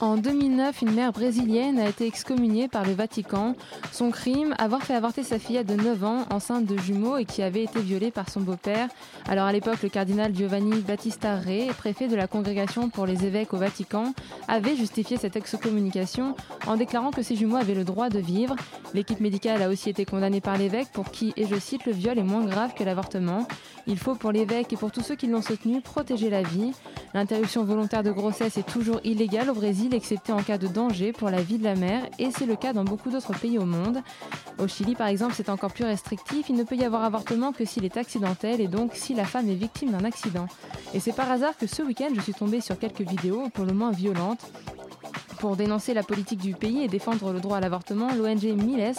[0.00, 3.56] En 2009, une mère brésilienne a été excommuniée par le Vatican.
[3.90, 7.42] Son crime, avoir fait avorter sa fillette de 9 ans, enceinte de jumeaux et qui
[7.42, 8.88] avait été violée par son beau-père.
[9.28, 13.52] Alors à l'époque, le cardinal Giovanni Battista Re, préfet de la congrégation pour les évêques
[13.54, 14.14] au Vatican,
[14.46, 16.36] avait justifié cette excommunication
[16.68, 18.54] en déclarant que ces jumeaux avaient le droit de vivre.
[18.94, 22.18] L'équipe médicale a aussi été condamnée par l'évêque pour qui, et je cite, le viol
[22.18, 23.48] est moins grave que l'avortement.
[23.88, 26.72] Il faut pour l'évêque et pour tous ceux qui l'ont soutenu protéger la vie.
[27.14, 31.30] L'interruption volontaire de grossesse est toujours illégale au Brésil, excepté en cas de danger pour
[31.30, 34.02] la vie de la mère, et c'est le cas dans beaucoup d'autres pays au monde.
[34.58, 36.48] Au Chili, par exemple, c'est encore plus restrictif.
[36.48, 39.48] Il ne peut y avoir avortement que s'il est accidentel et donc si la femme
[39.48, 40.46] est victime d'un accident.
[40.94, 43.72] Et c'est par hasard que ce week-end, je suis tombée sur quelques vidéos, pour le
[43.72, 44.50] moins violentes.
[45.38, 48.94] Pour dénoncer la politique du pays et défendre le droit à l'avortement, l'ONG Miles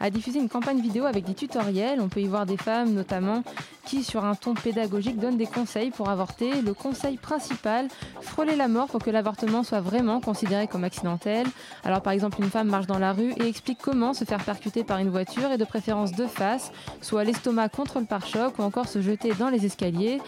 [0.00, 2.00] a diffusé une campagne vidéo avec des tutoriels.
[2.00, 3.44] On peut y voir des femmes notamment
[3.84, 6.62] qui, sur un ton pédagogique, donnent des conseils pour avorter.
[6.62, 7.88] Le conseil principal,
[8.22, 11.46] frôler la mort pour que l'avortement soit vraiment considéré comme accidentel.
[11.84, 14.84] Alors par exemple, une femme marche dans la rue et explique comment se faire percuter
[14.84, 18.88] par une voiture et de préférence de face, soit l'estomac contre le pare-choc ou encore
[18.88, 20.20] se jeter dans les escaliers.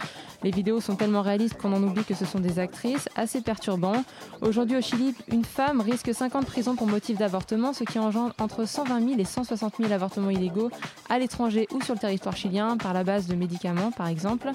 [0.47, 4.05] Les vidéos sont tellement réalistes qu'on en oublie que ce sont des actrices, assez perturbant.
[4.42, 7.98] Aujourd'hui au Chili, une femme risque 5 ans de prison pour motif d'avortement, ce qui
[7.98, 10.70] engendre entre 120 000 et 160 000 avortements illégaux
[11.08, 14.52] à l'étranger ou sur le territoire chilien par la base de médicaments par exemple.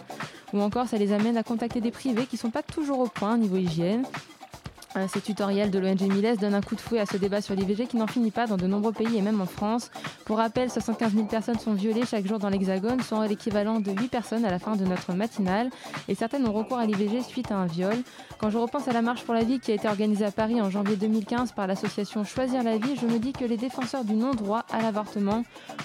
[0.53, 3.37] Ou encore ça les amène à contacter des privés qui sont pas toujours au point
[3.37, 4.05] niveau hygiène.
[4.97, 7.55] Euh, Ces tutoriels de l'ONG Miles donnent un coup de fouet à ce débat sur
[7.55, 9.89] l'IVG qui n'en finit pas dans de nombreux pays et même en France.
[10.25, 14.07] Pour rappel, 75 000 personnes sont violées chaque jour dans l'Hexagone, soit l'équivalent de 8
[14.09, 15.69] personnes à la fin de notre matinale.
[16.07, 17.95] Et certaines ont recours à l'IVG suite à un viol.
[18.37, 20.61] Quand je repense à la marche pour la vie qui a été organisée à Paris
[20.61, 24.13] en janvier 2015 par l'association Choisir la vie, je me dis que les défenseurs du
[24.13, 25.43] non-droit à l'avortement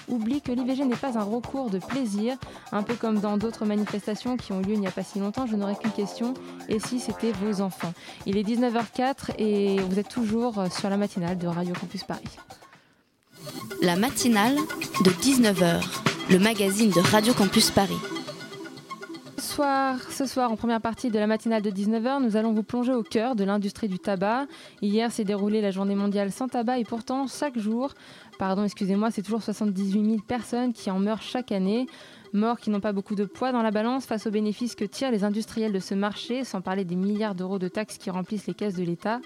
[0.09, 2.35] oublient que l'IVG n'est pas un recours de plaisir.
[2.71, 5.45] Un peu comme dans d'autres manifestations qui ont lieu il n'y a pas si longtemps,
[5.45, 6.33] je n'aurais qu'une question.
[6.67, 7.93] Et si c'était vos enfants?
[8.25, 8.43] Il est
[8.97, 12.23] 19h04 et vous êtes toujours sur la matinale de Radio Campus Paris.
[13.81, 15.83] La matinale de 19h,
[16.31, 17.97] le magazine de Radio Campus Paris.
[19.37, 22.63] Ce soir, ce soir, en première partie de la matinale de 19h, nous allons vous
[22.63, 24.45] plonger au cœur de l'industrie du tabac.
[24.81, 27.93] Hier s'est déroulée la journée mondiale sans tabac et pourtant, chaque jour,
[28.39, 31.87] pardon, excusez-moi, c'est toujours 78 000 personnes qui en meurent chaque année.
[32.33, 35.11] Morts qui n'ont pas beaucoup de poids dans la balance face aux bénéfices que tirent
[35.11, 38.53] les industriels de ce marché, sans parler des milliards d'euros de taxes qui remplissent les
[38.53, 39.19] caisses de l'État.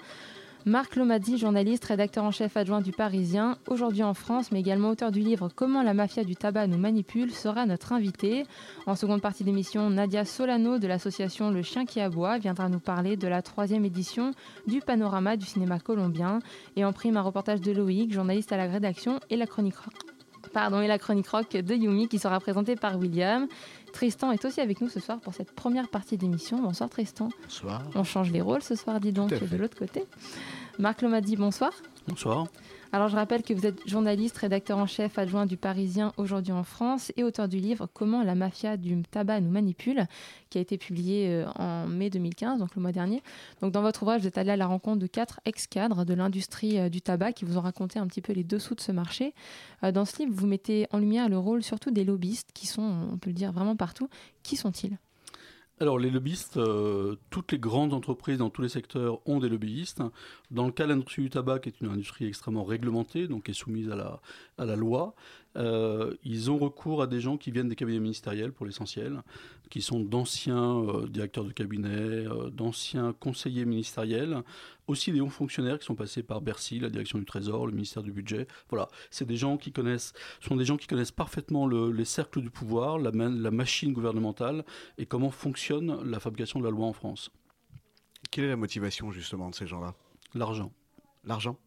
[0.64, 5.10] Marc Lomadi, journaliste, rédacteur en chef adjoint du Parisien, aujourd'hui en France, mais également auteur
[5.10, 8.44] du livre Comment la mafia du tabac nous manipule, sera notre invité.
[8.86, 13.16] En seconde partie d'émission, Nadia Solano de l'association Le Chien qui aboie viendra nous parler
[13.16, 14.30] de la troisième édition
[14.68, 16.38] du panorama du cinéma colombien.
[16.76, 19.74] Et en prime, un reportage de Loïc, journaliste à la rédaction, et la chronique
[20.52, 23.46] Pardon, et la chronique rock de Yumi qui sera présentée par William.
[23.92, 26.60] Tristan est aussi avec nous ce soir pour cette première partie d'émission.
[26.60, 27.28] Bonsoir Tristan.
[27.44, 27.82] Bonsoir.
[27.94, 30.04] On change les rôles ce soir, dis donc, de l'autre côté.
[30.78, 31.72] Marc Lomadi, bonsoir.
[32.08, 32.46] Bonsoir.
[32.94, 36.62] Alors je rappelle que vous êtes journaliste, rédacteur en chef adjoint du Parisien aujourd'hui en
[36.62, 40.04] France et auteur du livre Comment la mafia du tabac nous manipule,
[40.50, 43.22] qui a été publié euh, en mai 2015, donc le mois dernier.
[43.62, 46.78] Donc dans votre ouvrage, vous êtes allé à la rencontre de quatre ex-cadres de l'industrie
[46.78, 49.32] euh, du tabac qui vous ont raconté un petit peu les dessous de ce marché.
[49.84, 53.08] Euh, Dans ce livre, vous mettez en lumière le rôle surtout des lobbyistes qui sont,
[53.10, 54.10] on peut le dire, vraiment partout.
[54.42, 54.98] Qui sont-ils?
[55.82, 60.00] Alors, les lobbyistes, euh, toutes les grandes entreprises dans tous les secteurs ont des lobbyistes.
[60.52, 63.52] Dans le cas de l'industrie du tabac, qui est une industrie extrêmement réglementée, donc est
[63.52, 65.16] soumise à la loi,
[65.56, 69.22] euh, ils ont recours à des gens qui viennent des cabinets ministériels pour l'essentiel,
[69.70, 74.42] qui sont d'anciens euh, directeurs de cabinet, euh, d'anciens conseillers ministériels,
[74.86, 78.02] aussi des hauts fonctionnaires qui sont passés par Bercy, la direction du Trésor, le ministère
[78.02, 78.46] du Budget.
[78.68, 82.40] Voilà, c'est des gens qui connaissent, sont des gens qui connaissent parfaitement le- les cercles
[82.42, 83.12] du pouvoir, la
[83.50, 84.64] machine gouvernementale
[84.98, 87.30] et comment fonctionne la fabrication de la loi en France.
[88.30, 89.94] Quelle est la motivation justement de ces gens-là?
[90.34, 90.72] L'argent,
[91.24, 91.58] L'argent?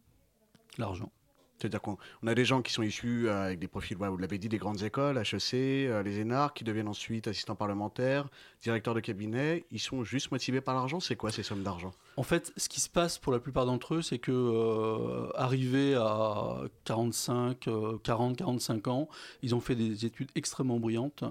[0.78, 1.12] L'argent.
[1.58, 4.18] C'est-à-dire qu'on on a des gens qui sont issus euh, avec des profils, voilà, vous
[4.18, 8.28] l'avez dit, des grandes écoles, HEC, euh, les énarques, qui deviennent ensuite assistants parlementaires,
[8.62, 9.66] directeurs de cabinet.
[9.72, 11.00] Ils sont juste motivés par l'argent.
[11.00, 11.92] C'est quoi ces sommes d'argent?
[12.18, 15.96] En fait, ce qui se passe pour la plupart d'entre eux, c'est que euh, arrivés
[15.96, 19.10] à 45, euh, 40, 45 ans,
[19.42, 21.24] ils ont fait des études extrêmement brillantes.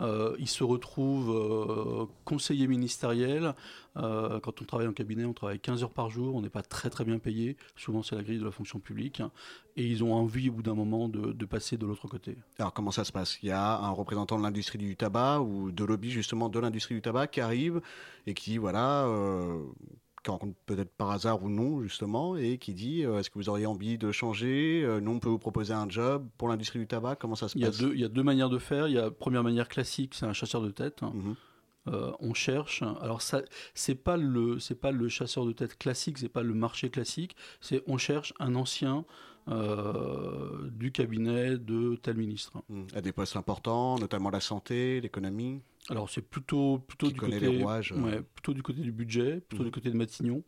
[0.00, 3.54] Euh, ils se retrouvent euh, conseillers ministériels.
[3.96, 6.62] Euh, quand on travaille en cabinet, on travaille 15 heures par jour, on n'est pas
[6.62, 7.56] très très bien payé.
[7.76, 9.22] Souvent, c'est la grille de la fonction publique.
[9.76, 12.36] Et ils ont envie, au bout d'un moment, de, de passer de l'autre côté.
[12.58, 13.38] Alors comment ça se passe?
[13.42, 16.94] Il y a un représentant de l'industrie du tabac ou de lobby justement de l'industrie
[16.94, 17.80] du tabac qui arrive
[18.26, 19.62] et qui voilà euh,
[20.28, 23.48] qui rencontre peut-être par hasard ou non justement et qui dit euh, est-ce que vous
[23.48, 24.82] auriez envie de changer?
[24.84, 27.16] Euh, Nous on peut vous proposer un job pour l'industrie du tabac.
[27.16, 27.78] Comment ça se Il y, a passe?
[27.78, 28.88] deux, il y a deux manières de faire.
[28.88, 31.00] Il y a première manière classique, c'est un chasseur de tête.
[31.02, 31.34] Mhm.
[31.88, 32.82] Euh, on cherche.
[33.00, 33.40] Alors ça,
[33.72, 37.34] c'est pas le, c'est pas le chasseur de tête classique, c'est pas le marché classique.
[37.62, 39.06] C'est on cherche un ancien
[39.48, 42.62] euh, du cabinet de tel ministre.
[42.94, 45.60] À des postes importants, notamment la santé, l'économie.
[45.90, 48.00] Alors c'est plutôt plutôt du côté, les rouages, euh.
[48.02, 50.42] ouais, plutôt du côté du budget, plutôt du côté de Matignon.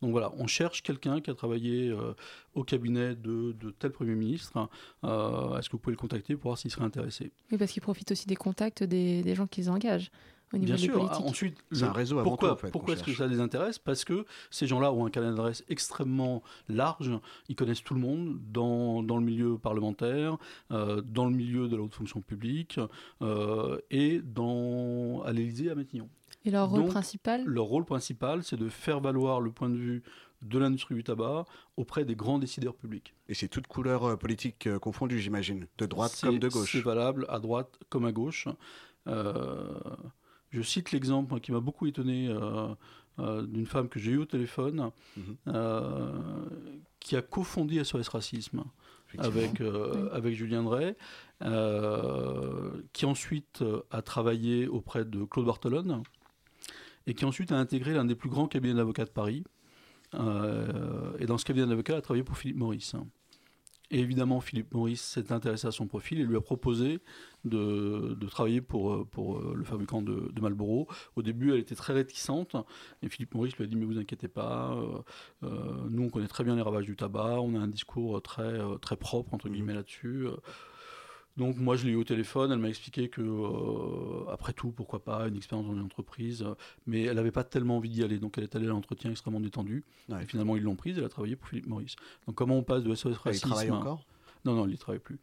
[0.00, 2.14] Donc voilà, on cherche quelqu'un qui a travaillé euh,
[2.54, 4.70] au cabinet de, de tel Premier ministre.
[5.04, 7.32] Euh, Est-ce que vous pouvez le contacter pour voir s'il serait intéressé?
[7.52, 10.10] Oui, parce qu'ils profitent aussi des contacts des, des gens qu'ils engagent
[10.52, 10.92] au niveau Bien des sûr.
[10.94, 11.16] politiques.
[11.24, 13.26] ah, Ensuite, C'est le- un réseau avant pourquoi, tout, en fait, pourquoi est-ce que ça
[13.26, 17.12] les intéresse Parce que ces gens-là ont un carnet d'adresse extrêmement large.
[17.48, 20.36] Ils connaissent tout le monde dans, dans le milieu parlementaire,
[20.72, 22.78] euh, dans le milieu de la haute fonction publique
[23.22, 26.08] euh, et dans, à l'Élysée, à Matignon.
[26.44, 27.44] Et leur rôle Donc, principal?
[27.44, 30.02] Leur rôle principal, c'est de faire valoir le point de vue
[30.42, 31.44] de l'industrie du tabac
[31.76, 33.12] auprès des grands décideurs publics.
[33.28, 36.72] Et c'est toutes couleurs euh, politiques confondues, j'imagine, de droite C'est- comme de gauche.
[36.72, 38.48] C'est valable à droite comme à gauche.
[39.06, 39.78] Euh,
[40.50, 42.68] je cite l'exemple qui m'a beaucoup étonné euh,
[43.18, 45.36] euh, d'une femme que j'ai eue au téléphone, Mhm.
[45.48, 46.12] euh,
[47.00, 48.64] qui a cofondé SOS Racisme
[49.18, 50.96] avec, euh, avec Julien Drey,
[51.42, 56.02] euh, qui ensuite a travaillé auprès de Claude Barthelone,
[57.06, 59.44] et qui ensuite a intégré l'un des plus grands cabinets d'avocats de Paris.
[60.14, 62.94] Euh, et dans ce cabinet d'avocats, elle a travaillé pour Philippe Maurice.
[63.92, 67.00] Et évidemment, Philippe Maurice s'est intéressé à son profil et lui a proposé
[67.44, 70.86] de, travailler pour, euh, euh, le fabricant de, de Marlboro.
[71.16, 72.54] Au début, elle était très réticente.
[73.02, 74.78] Et Philippe Maurice lui a dit Mais vous inquiétez pas,
[75.42, 78.60] euh, nous, on connaît très bien les ravages du tabac, on a un discours très,
[78.80, 80.26] très propre, entre guillemets, là-dessus.
[81.36, 82.52] Donc, moi, je l'ai eu au téléphone.
[82.52, 86.42] Elle m'a expliqué que, euh, après tout, pourquoi pas, une expérience dans une entreprise.
[86.42, 86.54] euh,
[86.86, 88.18] Mais elle n'avait pas tellement envie d'y aller.
[88.18, 89.84] Donc, elle est allée à l'entretien extrêmement détendue.
[90.08, 90.22] Ouais.
[90.22, 90.98] Et finalement, ils l'ont prise.
[90.98, 91.96] Elle a travaillé pour Philippe Maurice.
[92.26, 94.04] Donc, comment on passe de SOS Racisme travaille encore?
[94.44, 95.18] Non, non, il n'y travaille plus.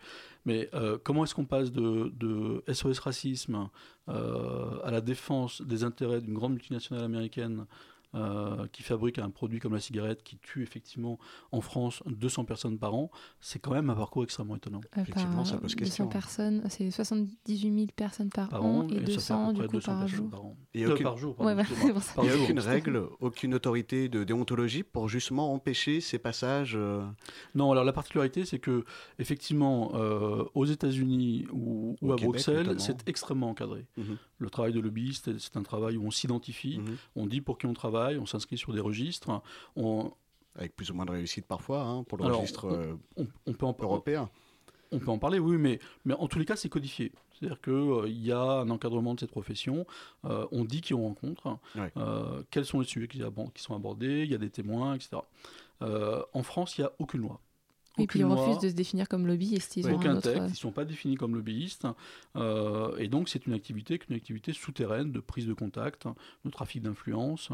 [0.45, 3.69] Mais euh, comment est-ce qu'on passe de, de SOS Racisme
[4.09, 7.65] euh, à la défense des intérêts d'une grande multinationale américaine
[8.17, 11.17] euh, qui fabrique un produit comme la cigarette qui tue effectivement
[11.51, 14.81] en France 200 personnes par an C'est quand même un parcours extrêmement étonnant.
[14.97, 16.07] Euh, Effectivement, ça pose 200 question.
[16.07, 19.67] personnes, c'est 78 000 personnes par, Par an, an, et à 200 peu du près
[19.67, 20.29] coup 200 par personnes jour.
[20.29, 20.57] par an.
[20.73, 21.63] Et Euh, aucune- par jour, Ouais, bah.
[22.15, 26.73] Par Il n'y a aucune règle, aucune autorité de déontologie pour justement empêcher ces passages.
[26.75, 27.05] euh,
[27.55, 28.83] Non, alors la particularité, c'est que
[29.19, 33.85] effectivement, euh, aux États-Unis ou, à Québec, Bruxelles, c'est extrêmement encadré.
[33.97, 34.17] Mhm.
[34.39, 36.95] Le travail de lobbyiste, c'est un travail où on s'identifie, mhm.
[37.15, 39.41] on dit pour qui on travaille, on s'inscrit sur des registres,
[39.75, 40.11] on,
[40.55, 43.53] Avec plus ou moins de réussite parfois hein, pour le Alors, registre euh, on, on
[43.53, 44.29] peut en, européen.
[44.91, 47.11] on peut en parler, oui, mais, mais en tous les cas, c'est codifié.
[47.33, 49.85] C'est-à-dire qu'il y a un encadrement de cette profession,
[50.25, 51.91] euh, on dit qui on rencontre, Ouais.
[51.97, 53.21] euh, quels sont les sujets qui,
[53.53, 55.17] qui sont abordés, il y a des témoins, etc.
[55.83, 57.39] Euh, en France, il n'y a aucune loi.
[57.97, 59.77] Et puis ils refusent de se définir comme lobbyistes.
[59.77, 60.31] Ils ont un aucun autre...
[60.31, 61.87] texte, ils ne sont pas définis comme lobbyistes.
[62.35, 66.07] Euh, et donc, c'est une activité, une activité souterraine de prise de contact,
[66.45, 67.49] de trafic d'influence.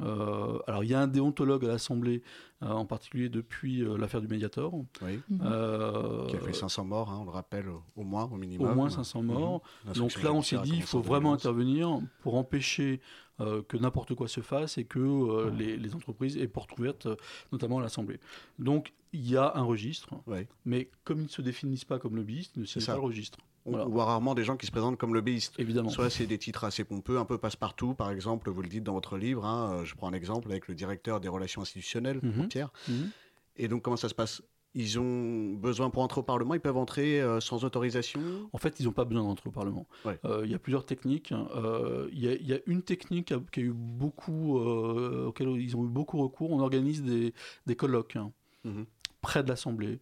[0.00, 2.22] Euh, alors, il y a un déontologue à l'Assemblée,
[2.57, 4.74] euh, en particulier depuis euh, l'affaire du Mediator.
[5.02, 5.20] Oui.
[5.28, 5.40] Mhm.
[5.44, 8.70] Euh, Qui a fait 500 morts, hein, on le rappelle, au moins, au minimum.
[8.70, 9.62] au moins 500 morts.
[9.86, 9.92] Mhm.
[9.94, 11.40] Donc là, on s'est dit, il faut vraiment 2011.
[11.40, 13.00] intervenir pour empêcher
[13.40, 17.06] euh, que n'importe quoi se fasse et que euh, les, les entreprises aient porte ouverte,
[17.06, 17.14] euh,
[17.52, 18.18] notamment à l'Assemblée.
[18.58, 20.48] Donc, il y a un registre, Ouais.
[20.64, 23.38] mais comme ils ne se définissent pas comme lobbyistes, ils ne signent pas le registre.
[23.66, 23.84] On, Voilà.
[23.86, 25.54] voit rarement des gens qui se présentent comme lobbyistes.
[25.58, 25.90] Évidemment.
[25.90, 28.94] Soit c'est des titres assez pompeux, un peu passe-partout, par exemple, vous le dites dans
[28.94, 32.48] votre livre, hein, euh, je prends un exemple avec le directeur des relations institutionnelles, Mhm.
[32.48, 32.72] Pierre.
[32.88, 33.10] Mhm.
[33.56, 34.42] Et donc comment ça se passe?
[34.74, 38.20] Ils ont besoin pour entrer au Parlement, ils peuvent entrer euh, sans autorisation?
[38.52, 39.86] En fait, ils n'ont pas besoin d'entrer au Parlement.
[40.04, 40.18] Ouais.
[40.24, 41.32] Euh, Il y a plusieurs techniques.
[41.32, 45.48] Euh, Il y, a- il y a une technique qui a, eu beaucoup, euh, auquel
[45.60, 46.50] ils ont eu beaucoup recours.
[46.52, 47.32] On organise des,
[47.66, 48.30] des colloques hein,
[48.64, 48.84] Mhm.
[49.22, 49.98] près de l'Assemblée.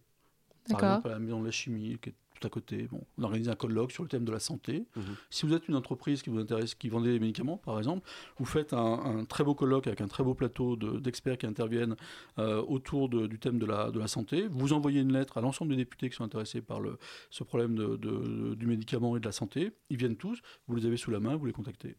[0.69, 0.89] Par D'accord.
[0.97, 2.87] exemple, à la Maison de la Chimie, qui est tout à côté.
[2.91, 4.85] Bon, on organise un colloque sur le thème de la santé.
[4.95, 5.03] Mhm.
[5.29, 8.45] Si vous êtes une entreprise qui vous intéresse, qui vendait des médicaments, par exemple, vous
[8.45, 8.79] faites un,
[9.19, 11.95] un très beau colloque avec un très beau plateau de- d'experts qui interviennent
[12.39, 14.47] euh, autour de- du thème de la, de la santé.
[14.49, 16.97] Vous envoyez une lettre à l'ensemble des députés qui sont intéressés par le,
[17.29, 19.71] ce problème de- du médicament et de la santé.
[19.89, 21.95] Ils viennent tous, vous les avez sous la main, vous les contactez.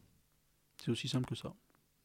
[0.77, 1.53] C'est aussi simple que ça.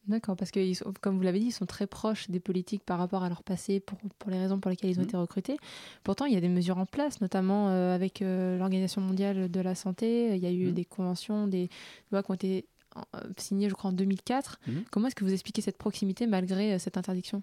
[0.06, 0.60] D'accord, parce que
[1.00, 3.80] comme vous l'avez dit, ils sont très proches des politiques par rapport à leur passé
[3.80, 5.08] pour, pour les raisons pour lesquelles ils ont Mhm.
[5.08, 5.56] été recrutés.
[6.02, 9.60] Pourtant, il y a des mesures en place, notamment euh, avec euh, l'Organisation mondiale de
[9.60, 10.34] la santé.
[10.36, 10.72] Il y a eu Mhm.
[10.74, 11.70] des conventions, des
[12.12, 14.58] lois qui ont été euh, signées, je crois, en 2004.
[14.68, 14.84] Mhm.
[14.90, 17.42] Comment est-ce que vous expliquez cette proximité malgré euh, cette interdiction?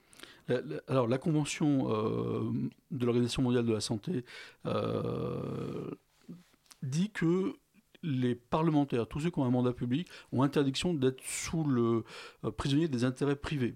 [0.87, 1.87] Alors, la Convention
[2.91, 4.23] de l'Organisation mondiale de la santé
[6.83, 7.53] dit que
[8.03, 12.03] les parlementaires, tous ceux qui ont un mandat public, ont interdiction d'être sous le
[12.43, 13.75] euh, prisonnier des intérêts privés.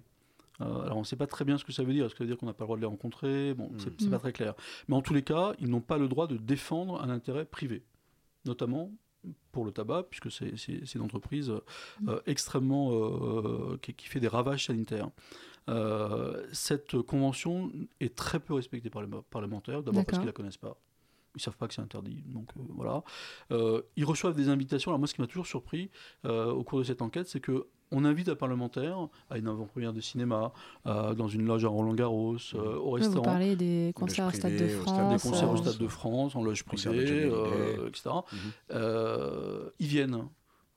[0.61, 2.05] Euh, alors on ne sait pas très bien ce que ça veut dire.
[2.05, 3.53] Est-ce que ça veut dire qu'on n'a pas le droit de les rencontrer?
[3.53, 4.11] Bon, c'est c'est Mm.
[4.11, 4.53] pas très clair.
[4.87, 7.83] Mais en tous les cas, ils n'ont pas le droit de défendre un intérêt privé,
[8.45, 8.91] notamment
[9.51, 11.51] pour le tabac, puisque c'est une entreprise
[12.07, 15.09] euh, extrêmement euh, qui, qui fait des ravages sanitaires.
[16.51, 20.77] Cette convention est très peu respectée par les parlementaires, d'abord parce qu'ils la connaissent pas.
[21.35, 23.03] Ils savent pas que c'est interdit, donc euh, voilà.
[23.51, 24.91] Euh, ils reçoivent des invitations.
[24.91, 25.89] Alors moi, ce qui m'a toujours surpris
[26.25, 28.97] euh, au cours de cette enquête, c'est que on invite un parlementaire
[29.29, 30.51] à une avant-première de cinéma,
[30.87, 34.25] euh, dans une loge à Roland Garros, euh, au Ouais, Vous restaurant, parlez des concerts
[34.27, 35.23] au Stade de France.
[35.23, 38.09] des concerts au Stade de France, en loge privée, euh, etc.
[38.31, 38.37] Mhm.
[38.71, 40.27] Euh, ils viennent.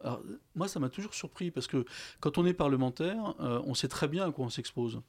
[0.00, 0.21] Alors,
[0.55, 1.85] moi, ça m'a toujours surpris parce que
[2.21, 5.00] quand on est parlementaire, euh, on sait très bien à quoi on s'expose.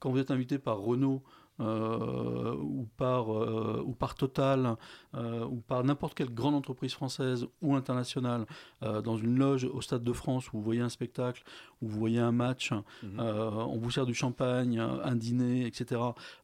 [0.00, 1.22] Quand vous êtes invité par Renault
[1.60, 4.76] euh, ou, par, euh, ou par Total
[5.14, 8.46] euh, ou par n'importe quelle grande entreprise française ou internationale
[8.80, 11.42] dans une loge au Stade de France où vous voyez un spectacle,
[11.82, 13.20] où vous voyez un match, Mhm.
[13.20, 16.00] euh, on vous sert du champagne, un dîner, etc.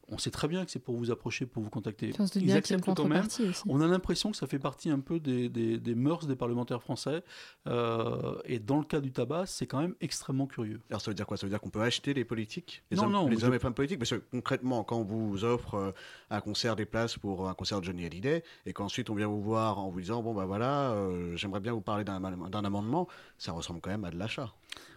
[0.07, 2.11] On sait très bien que c'est pour vous approcher, pour vous contacter.
[2.35, 3.25] Ils bien acceptent quand même.
[3.25, 3.51] aussi.
[3.67, 6.81] On a l'impression que ça fait partie un peu des, des- des mœurs des parlementaires
[6.81, 7.23] français.
[7.67, 10.79] euh, et dans le cas du tabac, c'est quand même extrêmement curieux.
[10.89, 11.37] Alors ça veut dire quoi?
[11.37, 12.83] Ça veut dire qu'on peut acheter les politiques?
[12.91, 13.99] Les Non, hommes, non, les je- hommes et femmes politiques?
[13.99, 15.91] Parce que concrètement, quand on vous offre euh,
[16.29, 19.41] un concert des places pour un concert de Johnny Hallyday, et qu'ensuite on vient vous
[19.41, 23.07] voir en vous disant, bon bah voilà, euh, j'aimerais bien vous parler d'un d'un amendement,
[23.37, 24.53] ça ressemble quand même à de l'achat.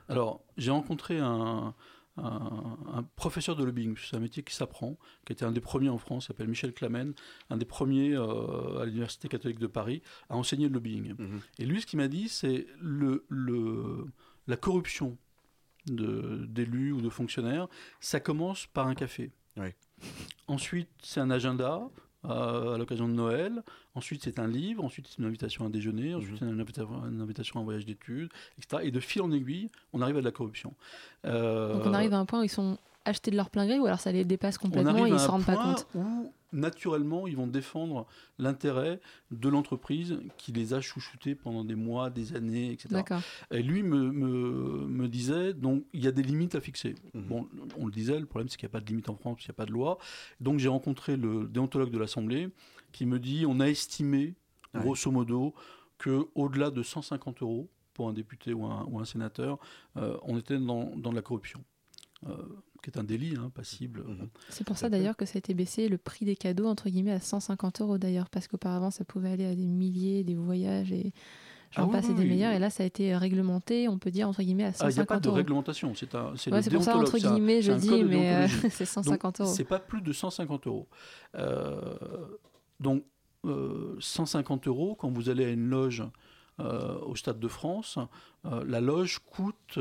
[0.09, 1.75] Alors, j'ai rencontré un,
[2.17, 5.89] un- un professeur de lobbying, c'est un métier qui s'apprend, qui était un des premiers
[5.91, 7.13] en France, s'appelle Michel Clamen,
[7.51, 11.15] un des premiers euh, à l'Université catholique de Paris à enseigner le lobbying.
[11.19, 11.41] Mhm.
[11.59, 14.07] Et lui, ce qu'il m'a dit, c'est le, le,
[14.47, 15.17] la corruption
[15.87, 17.69] d'élus ou de fonctionnaires,
[18.01, 19.31] ça commence par un café.
[19.57, 19.69] Oui.
[20.47, 21.89] Ensuite, c'est un agenda
[22.25, 23.63] euh, à l'occasion de Noël.
[23.95, 24.85] Ensuite, c'est un livre.
[24.85, 26.15] Ensuite, c'est une invitation à un déjeuner.
[26.15, 28.83] Ensuite, c'est une, invita- une invitation à un voyage d'études, etc.
[28.87, 30.75] Et de fil en aiguille, on arrive à de la corruption.
[31.25, 33.79] Euh, Donc on arrive à un point où ils sont achetés de leur plein gré
[33.79, 35.87] ou alors ça les dépasse complètement et ils ne se rendent pas compte.
[35.95, 38.07] où naturellement ils vont défendre
[38.39, 39.01] l'intérêt
[39.31, 42.89] de l'entreprise qui les a chouchoutés pendant des mois, des années, etc.
[43.51, 46.95] Et lui me, me, me disait, donc il y a des limites à fixer.
[47.15, 47.23] Mhm.
[47.25, 49.39] Bon, on le disait, le problème c'est qu'il n'y a pas de limite en France,
[49.43, 49.99] il n'y a pas de loi.
[50.41, 52.49] Donc j'ai rencontré le déontologue de l'Assemblée
[52.93, 54.35] qui me dit, on a estimé,
[54.75, 54.81] Ouais.
[54.83, 55.55] grosso modo,
[55.97, 59.59] que au-delà de 150 euros pour un député ou un, ou un sénateur,
[59.97, 61.65] euh, on était dans, dans de la corruption.
[62.27, 62.35] Euh,
[62.83, 64.03] qui est un délit hein, passible.
[64.07, 64.29] Mhm.
[64.49, 67.13] C'est pour ça d'ailleurs que ça a été baissé le prix des cadeaux entre guillemets
[67.13, 71.13] à 150 euros d'ailleurs parce qu'auparavant ça pouvait aller à des milliers, des voyages et
[71.71, 72.31] j'en Ah oui, passe et des oui.
[72.31, 74.95] meilleurs et là ça a été réglementé on peut dire entre guillemets à Ah, il
[74.95, 75.37] n'y a pas 150 de euros.
[75.37, 79.41] réglementation, c'est un, c'est Ouais, pour ça entre guillemets je dis mais euh, c'est 150
[79.41, 79.53] euros.
[79.53, 80.89] C'est pas plus de 150 euros.
[81.37, 81.81] Euh,
[82.81, 83.05] donc,
[83.45, 86.07] euh, 150 euros, quand vous allez à une loge euh,
[86.59, 87.99] au Stade de France,
[88.45, 89.79] euh, la loge coûte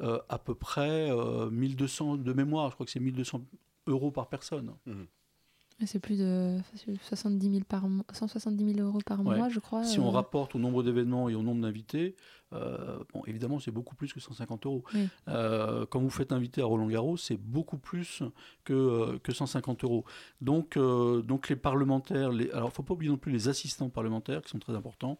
[0.00, 3.42] euh, à peu près euh, 1200 de mémoire, je crois que c'est 1200
[3.86, 4.72] euros par personne.
[5.80, 6.58] Et C'est plus de
[7.02, 9.36] 70 000 par mois, 170 000 euros par Ouais.
[9.38, 9.84] mois je crois.
[9.84, 12.16] Si on euh, rapporte au nombre d'événements et au nombre d'invités,
[12.52, 14.82] euh, bon, évidemment, c'est beaucoup plus que 150 euros.
[14.92, 15.06] Oui.
[15.28, 18.24] Euh, quand vous faites inviter à Roland Garros, c'est beaucoup plus
[18.64, 20.04] que, euh, que 150 euros.
[20.40, 23.46] Donc, euh, donc les parlementaires, les, alors il ne faut pas oublier non plus les
[23.48, 25.18] assistants parlementaires qui sont très importants.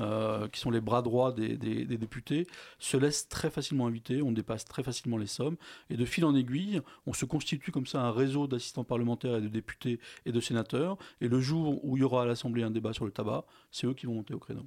[0.00, 2.46] Euh, qui sont les bras droits des, des- des députés,
[2.78, 5.56] se laissent très facilement inviter, on dépasse très facilement les sommes,
[5.90, 9.40] et de fil en aiguille, on se constitue comme ça un réseau d'assistants parlementaires et
[9.40, 12.70] de députés et de sénateurs, et le jour où il y aura à l'Assemblée un
[12.70, 14.66] débat sur le tabac, c'est eux qui vont monter au créneau.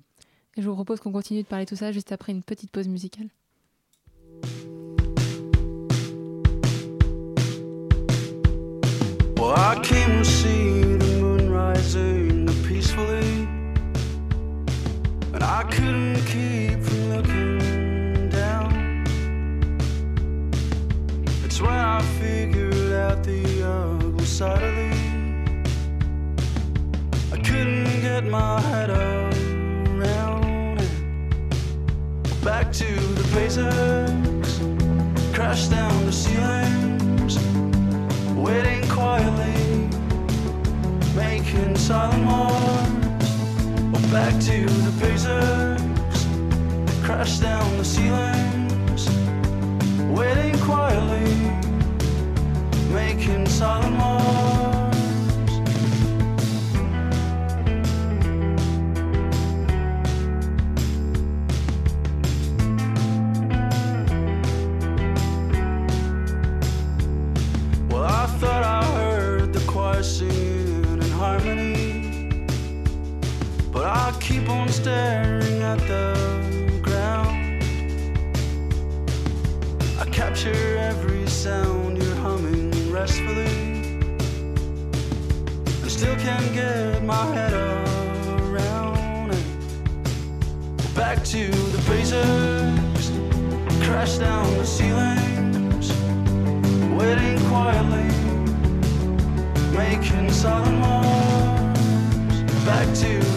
[0.56, 2.72] Et je vous propose qu'on continue de parler de tout ça juste après une petite
[2.72, 3.28] pause musicale.
[9.38, 10.87] Well, I came to see
[15.50, 19.06] I couldn't keep from looking down.
[21.46, 25.64] It's when I figured out the ugly side of thee.
[27.32, 32.44] I couldn't get my head around it.
[32.44, 34.60] Back to the basics,
[35.34, 37.38] crash down the ceilings
[38.36, 39.88] waiting quietly,
[41.16, 43.07] making silent marks.
[44.12, 45.82] Back to the pacers
[47.04, 49.10] crash down the ceilings,
[50.18, 51.34] waiting quietly,
[52.94, 54.77] making silent noise.
[74.08, 77.62] I keep on staring at the ground.
[80.00, 83.92] I capture every sound you're humming restfully.
[85.82, 90.96] And still can't get my head around it.
[90.96, 93.12] Back to the basics,
[93.86, 95.92] crash down the ceilings,
[96.94, 98.08] waiting quietly,
[99.76, 102.40] making silent moves.
[102.64, 103.37] Back to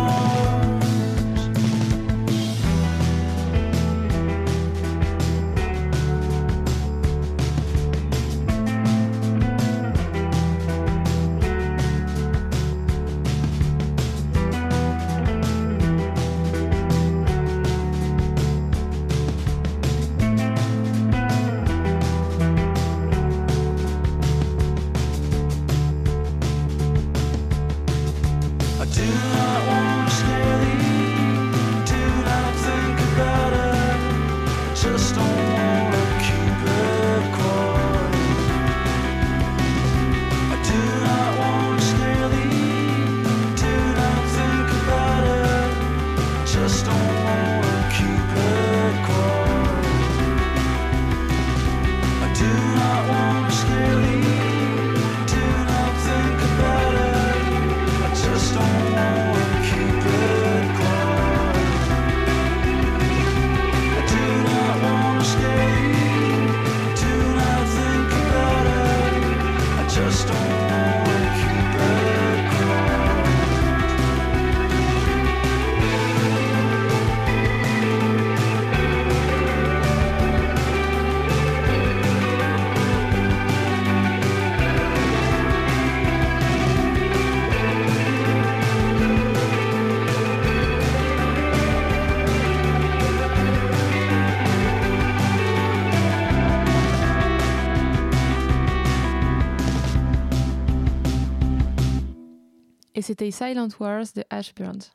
[103.11, 104.93] c'était Silent Wars de Ash Burns.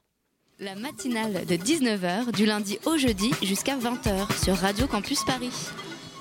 [0.59, 5.51] La matinale de 19h du lundi au jeudi jusqu'à 20h sur Radio Campus Paris.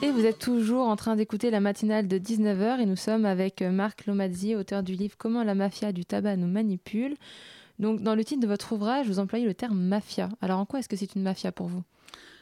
[0.01, 3.61] Et vous êtes toujours en train d'écouter la matinale de 19h et nous sommes avec
[3.61, 7.15] euh, Marc Lomazzi, auteur du livre Comment la mafia du tabac nous manipule.
[7.79, 10.27] Donc dans le titre de votre ouvrage, vous employez le terme mafia.
[10.41, 11.83] Alors en quoi est-ce que c'est une mafia pour vous?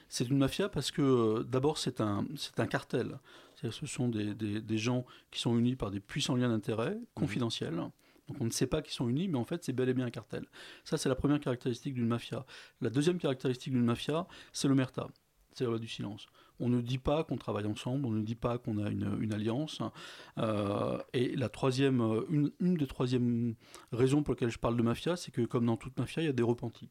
[0.09, 3.19] C'est une mafia parce que euh, d'abord c'est un, c'est un cartel.
[3.53, 6.97] C'est-à-dire ce sont des, des- des gens qui sont unis par des puissants liens d'intérêt
[7.13, 7.79] confidentiels.
[8.27, 10.05] Donc on ne sait pas qu'ils sont unis, mais en fait c'est bel et bien
[10.05, 10.45] un cartel.
[10.83, 12.45] Ça c'est la première caractéristique d'une mafia.
[12.81, 15.09] La deuxième caractéristique d'une mafia, c'est l'omerta,
[15.53, 16.27] c'est la loi du silence.
[16.59, 19.81] On ne dit pas qu'on travaille ensemble, on ne dit pas qu'on a une, alliance.
[20.37, 23.55] Euh, et la troisième, euh, une des troisièmes
[23.91, 26.29] raisons pour lesquelles je parle de mafia, c'est que comme dans toute mafia, il y
[26.29, 26.89] a des repentis.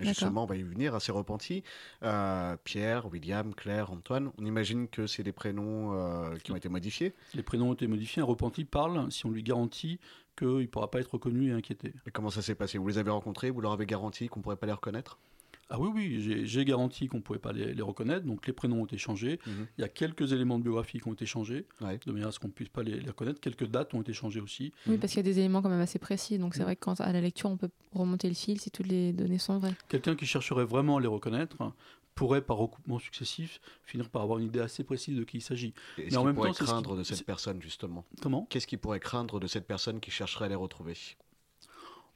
[0.00, 1.62] Et Justement, on va y venir à ces repentis.
[2.02, 6.68] Euh, Pierre, William, Claire, Antoine, on imagine que c'est des prénoms euh, qui ont été
[6.68, 7.14] modifiés.
[7.34, 8.22] Les prénoms ont été modifiés.
[8.22, 9.98] Un repenti parle si on lui garantit
[10.36, 11.94] qu'il ne pourra pas être reconnu et inquiété.
[12.06, 12.78] Et comment ça s'est passé?
[12.78, 15.18] Vous les avez rencontrés, vous leur avez garanti qu'on ne pourrait pas les reconnaître?
[15.68, 18.82] Ah oui, oui, j'ai- garanti qu'on ne pouvait pas les, les reconnaître, donc les prénoms
[18.82, 19.40] ont été changés.
[19.46, 19.66] Mhm.
[19.78, 21.98] Il y a quelques éléments de biographie qui ont été changés, Ouais.
[22.06, 23.40] de manière à ce qu'on ne puisse pas les, les reconnaître.
[23.40, 24.72] Quelques dates ont été changées aussi.
[24.86, 26.38] Oui, parce qu'il y a des éléments quand même assez précis.
[26.38, 26.64] Donc c'est Mm.
[26.64, 29.38] vrai que quand à la lecture, on peut remonter le fil si toutes les données
[29.38, 29.74] sont vraies.
[29.88, 31.56] Quelqu'un qui chercherait vraiment à les reconnaître
[32.14, 35.74] pourrait, par recoupement successif, finir par avoir une idée assez précise de qui il s'agit.
[35.96, 38.06] Qu'est-ce Mais en qu'il même pourrait temps, c'est ce qui- craindre de cette personne, justement?
[38.22, 38.46] Comment?
[38.48, 40.94] Qu'est-ce qu'il pourrait craindre de cette personne qui chercherait à les retrouver?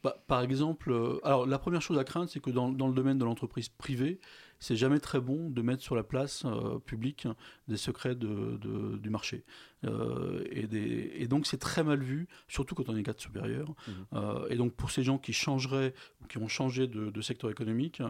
[0.02, 2.94] Bah, par exemple, euh, alors la première chose à craindre, c'est que dans, dans le
[2.94, 4.18] domaine de l'entreprise privée,
[4.61, 7.27] c'est jamais très bon de mettre sur la place euh, publique
[7.68, 9.42] des secrets de, de- du marché.
[9.85, 13.68] Euh, et, des- et donc c'est très mal vu, surtout quand on est cadre supérieur.
[13.88, 13.94] Mhm.
[14.12, 17.51] Euh, et donc pour ces gens qui changeraient, ou qui ont changé de, de secteur
[17.51, 18.03] économique,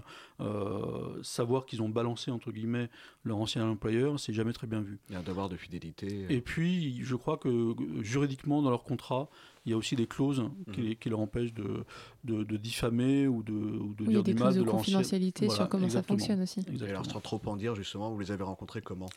[1.22, 2.90] savoir qu'ils ont balancé entre guillemets
[3.24, 4.98] leur ancien employeur, c'est jamais très bien vu.
[5.08, 6.26] Il y a un devoir de fidélité.
[6.28, 9.28] Et puis, je crois que juridiquement, dans leur contrat,
[9.66, 10.94] il y a aussi des clauses qui, Mhm.
[10.96, 11.84] qui leur empêchent de,
[12.24, 14.54] de, de diffamer ou de, ou de Oui, il y dire a des du mal
[14.54, 16.18] de de leur ancien- confidentialité Voilà, sur comment exactement.
[16.18, 16.60] ça fonctionne aussi.
[16.60, 17.12] Et alors, Exactement.
[17.14, 19.08] sans trop en dire, justement, vous les avez rencontrés comment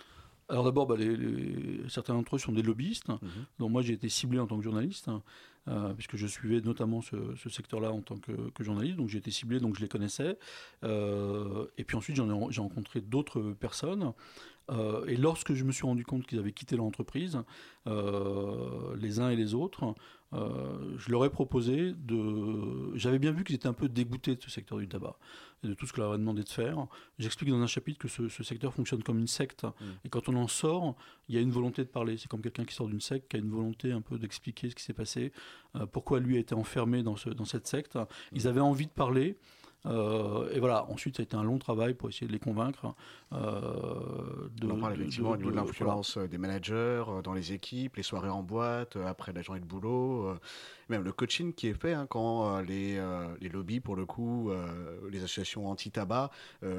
[0.50, 3.08] Alors d'abord, bah, les- les- certains d'entre eux sont des lobbyistes.
[3.10, 3.18] Mhm.
[3.60, 5.10] Donc moi, j'ai été ciblé en tant que journaliste,
[5.70, 8.98] euh, puisque je suivais notamment ce, ce secteur-là en tant que, que journaliste.
[8.98, 10.38] Donc j'ai été ciblé, donc je les connaissais.
[10.84, 12.16] Euh, et puis ensuite,
[12.50, 14.12] j'ai rencontré d'autres personnes.
[14.72, 17.40] Euh, et lorsque je me suis rendu compte qu'ils avaient quitté l'entreprise,
[17.88, 19.96] euh, les uns et les autres,
[20.34, 22.96] euh, je leur ai proposé de.
[22.96, 25.16] J'avais bien vu qu'ils étaient un peu dégoûtés de ce secteur du tabac
[25.64, 26.88] et de tout ce que leur a demandé de faire.
[27.20, 29.66] J'explique dans un chapitre que ce, ce secteur fonctionne comme une secte.
[30.06, 30.96] Et quand on en sort,
[31.30, 32.18] il y a une volonté de parler.
[32.18, 34.76] C'est comme quelqu'un qui sort d'une secte, qui a une volonté un peu d'expliquer ce
[34.76, 35.32] qui s'est passé,
[35.92, 37.98] pourquoi lui a été enfermé dans, ce, dans cette secte.
[38.32, 39.38] Ils avaient envie de parler.
[39.86, 42.96] Euh, et voilà, ensuite, ça a été un long travail pour essayer de les convaincre.
[43.34, 47.04] euh, de, On en parle de- effectivement au niveau de de- l'influence euh, des managers,
[47.24, 50.40] dans les équipes, les soirées en boîte, après la journée de boulot, euh,
[50.90, 52.96] même le coaching qui est fait hein, quand les,
[53.42, 54.52] les lobbies, pour le coup,
[55.10, 56.30] les associations anti-tabac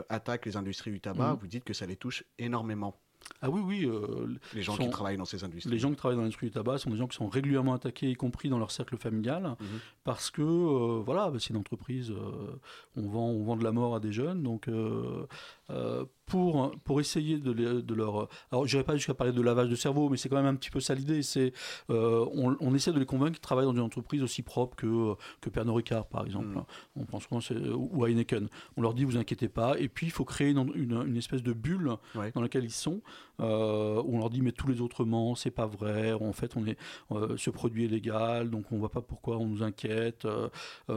[0.09, 1.39] attaquent les industries du tabac, Mhm.
[1.41, 3.01] vous dites que ça les touche énormément,
[3.43, 3.85] Ah oui, oui.
[3.87, 5.71] euh, les gens sont- qui travaillent dans ces industries.
[5.71, 8.09] Les gens qui travaillent dans l'industrie du tabac sont des gens qui sont régulièrement attaqués,
[8.11, 9.57] y compris dans leur cercle familial,
[10.03, 12.57] parce que euh, voilà, bah, c'est une entreprise, euh,
[12.97, 14.69] on, vend, on vend de la mort à des jeunes, donc
[16.27, 18.29] pour, pour essayer de, les- de leur...
[18.51, 20.55] Alors je n'irai pas jusqu'à parler de lavage de cerveau, mais c'est quand même un
[20.55, 21.53] petit peu ça l'idée, c'est
[21.91, 25.15] euh, on, on essaie de les convaincre qu'ils travaillent dans une entreprise aussi propre que,
[25.41, 26.49] que Pernod Ricard, par exemple.
[26.49, 26.65] Mhm.
[26.97, 27.41] On pense souvent
[27.77, 28.49] ou Heineken.
[28.77, 31.43] On leur dit, vous inquiétez pas, et puis il faut créer une, une- une espèce
[31.43, 32.31] de bulle Ouais.
[32.33, 33.01] dans laquelle ils sont,
[33.41, 36.13] euh, où on leur dit mais tous les autres mentent, c'est pas vrai.
[36.13, 36.79] En fait, on est
[37.13, 40.25] euh, ce produit est légal, donc on voit pas pourquoi on nous inquiète.
[40.25, 40.49] Euh,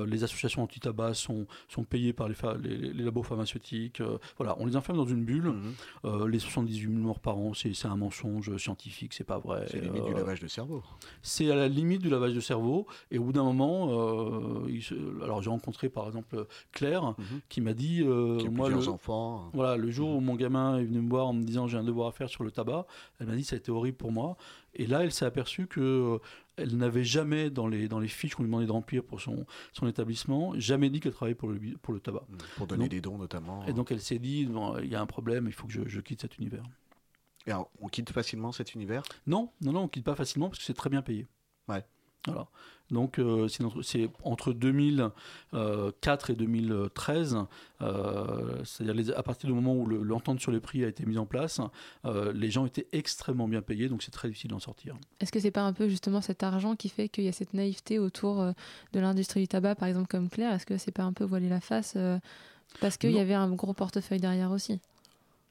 [0.06, 4.02] les associations anti-tabac sont sont payées par les, les, les labos pharmaceutiques.
[4.38, 5.45] Voilà, on les enferme dans une bulle.
[5.49, 5.73] Mhm.
[6.06, 9.65] Euh, les 78 000 morts par an, c'est un mensonge scientifique, c'est pas vrai.
[9.69, 10.84] C'est limite du Euh, lavage de cerveau.
[11.21, 12.86] c'est à la limite du lavage de cerveau.
[13.12, 17.25] Et au bout d'un moment, euh, il se- alors j'ai rencontré par exemple Claire Mhm.
[17.49, 17.97] qui m'a dit,
[18.39, 19.49] Qui a moi, plusieurs le, enfants.
[19.53, 21.84] voilà, le jour où mon gamin est venu me voir en me disant j'ai un
[21.84, 22.86] devoir à faire sur le tabac,
[23.19, 24.38] elle m'a dit ça a été horrible pour moi.
[24.80, 26.19] Et là, elle s'est aperçue que
[26.58, 29.46] elle n'avait jamais dans les dans les fiches qu'on lui demandait de remplir pour son
[29.74, 32.26] son établissement, jamais dit qu'elle travaillait pour le pour le tabac.
[32.30, 32.38] Mhm.
[32.58, 33.65] Pour donner Donc- des dons notamment.
[33.67, 35.88] Et donc elle s'est dit Bon, il y a un problème, il faut que je,
[35.88, 36.63] je quitte cet univers.
[37.46, 39.04] Et alors, on quitte facilement cet univers?
[39.26, 41.28] Non, non, non, on quitte pas facilement parce que c'est très bien payé.
[41.70, 41.86] Ouais.
[42.28, 42.48] Voilà.
[42.90, 44.54] Donc euh, c'est entre, c'est entre
[45.54, 47.38] 2004 et 2013,
[47.82, 51.18] euh, c'est-à-dire à partir du moment où le- l'entente sur les prix a été mise
[51.18, 51.60] en place,
[52.06, 54.96] euh, les gens étaient extrêmement bien payés, donc c'est très difficile d'en sortir.
[55.20, 57.54] Est-ce que c'est pas un peu justement cet argent qui fait qu'il y a cette
[57.54, 58.52] naïveté autour euh,
[58.94, 60.54] de l'industrie du tabac, par exemple comme Claire?
[60.54, 62.18] Est-ce que c'est pas un peu voiler la face euh,
[62.80, 64.80] parce qu'il y avait un gros portefeuille derrière aussi?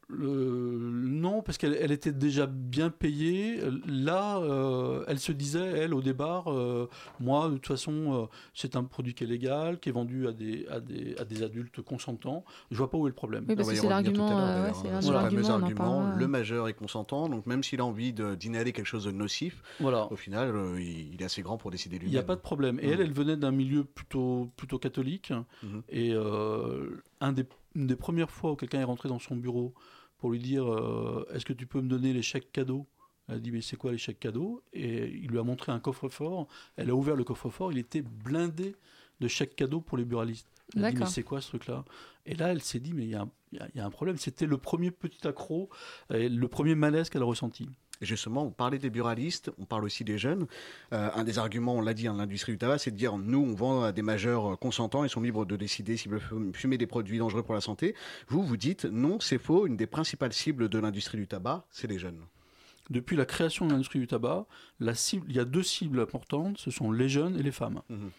[0.09, 3.59] Le- non, parce qu'elle elle était déjà bien payée.
[3.89, 6.89] Là, euh, elle se disait, elle, au départ, euh,
[7.19, 7.93] moi, de toute façon,
[8.23, 11.25] euh, c'est un produit qui est légal, qui est vendu à des, à des, à
[11.25, 12.45] des adultes consentants.
[12.71, 13.47] Je vois pas où est le problème.
[13.49, 14.31] Oui, parce que c'est l'argument.
[14.31, 15.51] euh, ouais, hein.
[15.51, 19.11] argument, le majeur est consentant, donc même s'il a envie de- d'inhaler quelque chose de
[19.11, 20.11] nocif, Voilà.
[20.13, 22.13] au final, euh, il, il est assez grand pour décider Il lui-même.
[22.13, 22.79] n'y a pas de problème.
[22.81, 22.93] Et Mhm.
[22.93, 25.33] elle, elle venait d'un milieu plutôt, plutôt catholique.
[25.63, 25.83] Mhm.
[25.89, 29.75] Et euh, un des, une des premières fois où quelqu'un est rentré dans son bureau
[30.19, 32.87] pour lui dire euh, Est-ce que tu peux me donner les chèques cadeaux?
[33.29, 34.63] Elle a dit Mais c'est quoi les chèques cadeaux?
[34.73, 36.47] Et il lui a montré un coffre-fort.
[36.77, 37.73] Elle a ouvert le coffre-fort.
[37.73, 38.75] Il était blindé
[39.21, 40.49] de chèques cadeaux pour les buralistes.
[40.75, 41.85] Elle a dit Mais c'est quoi ce truc-là?
[42.27, 43.81] Et là, elle s'est dit Mais il y, a un- il y a- il y
[43.81, 44.17] a un problème.
[44.17, 45.71] C'était le premier petit accro,
[46.13, 47.69] et le premier malaise qu'elle a ressenti.
[48.01, 50.47] Justement, on parlait des buralistes, on parle aussi des jeunes.
[50.93, 53.39] Euh, un des arguments, on l'a dit, hein, l'industrie du tabac, c'est de dire nous,
[53.41, 56.55] on vend à des majeurs euh, consentants, ils sont libres de décider s'ils veulent fum-
[56.55, 57.95] fumer des produits dangereux pour la santé.
[58.29, 61.87] Vous, vous dites non, c'est faux, une des principales cibles de l'industrie du tabac, c'est
[61.87, 62.21] les jeunes.
[62.91, 64.47] Depuis la création de l'industrie du tabac,
[64.79, 67.83] la cible, il y a deux cibles importantes, ce sont les jeunes et les femmes.
[67.89, 68.11] Mhm.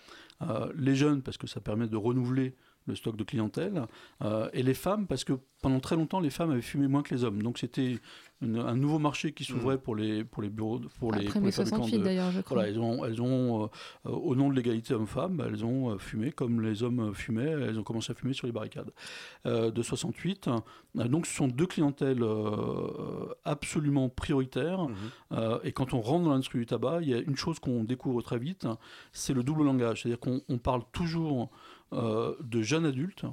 [0.44, 2.54] Euh, les jeunes parce que ça permet de renouveler
[2.88, 3.86] le stock de clientèle,
[4.24, 7.14] euh, et les femmes parce que pendant très longtemps les femmes avaient fumé moins que
[7.14, 7.42] les hommes.
[7.44, 8.00] Donc c'était
[8.42, 11.48] un nouveau marché qui s'ouvrait pour les pour les bureaux, de- pour les, Après pour
[11.48, 12.56] les fabricants 68 de, d'ailleurs, je crois.
[12.58, 13.68] voilà, elles ont, elles ont euh,
[14.06, 17.80] euh, au nom de l'égalité homme-femme, bah, elles ont fumé comme les hommes fumaient, elles
[17.80, 18.92] ont commencé à fumer sur les barricades
[19.48, 20.48] euh, de 68.
[20.48, 24.84] Euh, donc ce sont deux clientèles euh, absolument prioritaires.
[24.88, 24.96] Mhm.
[25.34, 27.84] Euh, et quand on rentre dans l'industrie du tabac, il y a une chose qu'on
[27.84, 28.68] découvre très vite,
[29.12, 30.04] c'est le double langage.
[30.04, 31.50] C'est-à-dire qu'on on parle toujours
[31.94, 33.26] euh, de jeunes adultes.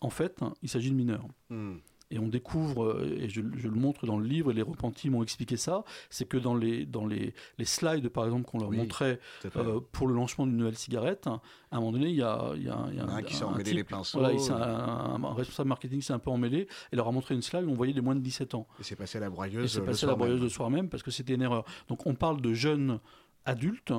[0.00, 1.26] En fait, il s'agit de mineurs.
[1.50, 1.80] Mhm.
[2.10, 5.08] Et on découvre, euh, et je, je le montre dans le livre, et les repentis
[5.08, 8.68] m'ont expliqué ça, c'est que dans les, dans les, les slides, par exemple, qu'on leur
[8.68, 9.18] Oui, montrait
[9.56, 11.40] euh, pour le lancement d'une nouvelle cigarette, à
[11.72, 13.48] un moment donné, il y a, il y a, il y un qui s'est un
[13.48, 14.18] emmêlé type- les pinceaux.
[14.18, 17.10] Voilà, il s'est- un, un- un responsable marketing s'est un peu emmêlé et leur a
[17.10, 18.68] montré une slide où on voyait les moins de 17 ans.
[18.78, 19.72] Et c'est passé à la Et broyeuse.
[19.72, 20.44] c'est euh, le passé à la broyeuse même.
[20.44, 21.64] le soir même parce que c'était une erreur.
[21.88, 23.00] Donc on parle de jeunes
[23.46, 23.94] adultes,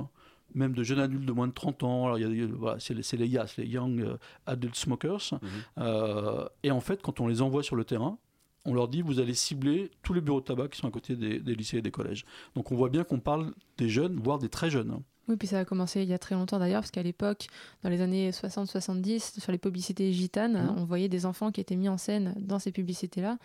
[0.53, 2.05] même de jeunes adultes de moins de 30 ans.
[2.05, 4.75] Alors, il y a des- voilà, c'est les, c'est les YAS, les Young euh, Adult
[4.75, 5.33] Smokers.
[5.41, 5.49] Mhm.
[5.79, 8.17] Euh, et en fait, quand on les envoie sur le terrain,
[8.65, 11.15] on leur dit vous allez cibler tous les bureaux de tabac qui sont à côté
[11.15, 12.25] des, des lycées et des collèges.
[12.55, 14.99] Donc on voit bien qu'on parle des jeunes, voire des très jeunes.
[15.27, 17.47] Oui, puis ça a commencé il y a très longtemps d'ailleurs, parce qu'à l'époque,
[17.83, 20.75] dans les années 60-70, sur les publicités gitanes, Mhm.
[20.77, 23.37] on voyait des enfants qui étaient mis en scène dans ces publicités-là.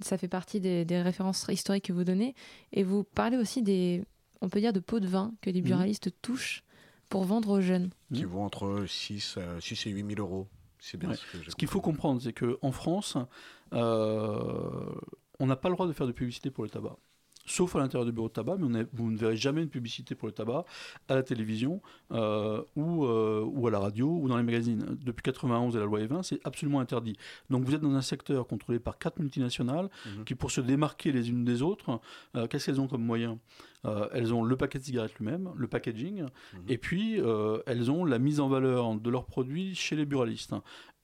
[0.00, 2.34] Ça fait partie des, des références historiques que vous donnez.
[2.72, 4.04] Et vous parlez aussi des,
[4.44, 5.66] on peut dire, de pots de vin que les Mhm.
[5.68, 6.62] buralistes touchent
[7.08, 7.90] pour vendre aux jeunes.
[8.12, 8.30] Qui Mhm.
[8.30, 10.48] vont entre 6, euh, 6 et 8 000 euros.
[10.78, 11.16] C'est bien Ouais.
[11.16, 13.16] ce que j'ai Ce qu'il faut comprendre, c'est qu'en France,
[13.72, 14.94] euh,
[15.40, 16.96] on n'a pas le droit de faire de publicité pour le tabac.
[17.46, 19.68] Sauf à l'intérieur du bureau de tabac, mais on est- vous ne verrez jamais une
[19.68, 20.64] publicité pour le tabac
[21.08, 24.96] à la télévision euh, ou, euh, ou à la radio ou dans les magazines.
[25.02, 27.16] Depuis 91 et la loi E20, c'est absolument interdit.
[27.50, 30.24] Donc vous êtes dans un secteur contrôlé par quatre multinationales Mhm.
[30.24, 32.00] qui, pour se démarquer les unes des autres,
[32.34, 33.38] euh, qu'est-ce qu'elles ont comme moyen
[34.14, 36.60] Elles ont le paquet de cigarettes lui-même, le packaging, Mhm.
[36.68, 37.20] et puis
[37.66, 40.54] elles ont la mise en valeur de leurs produits chez les buralistes.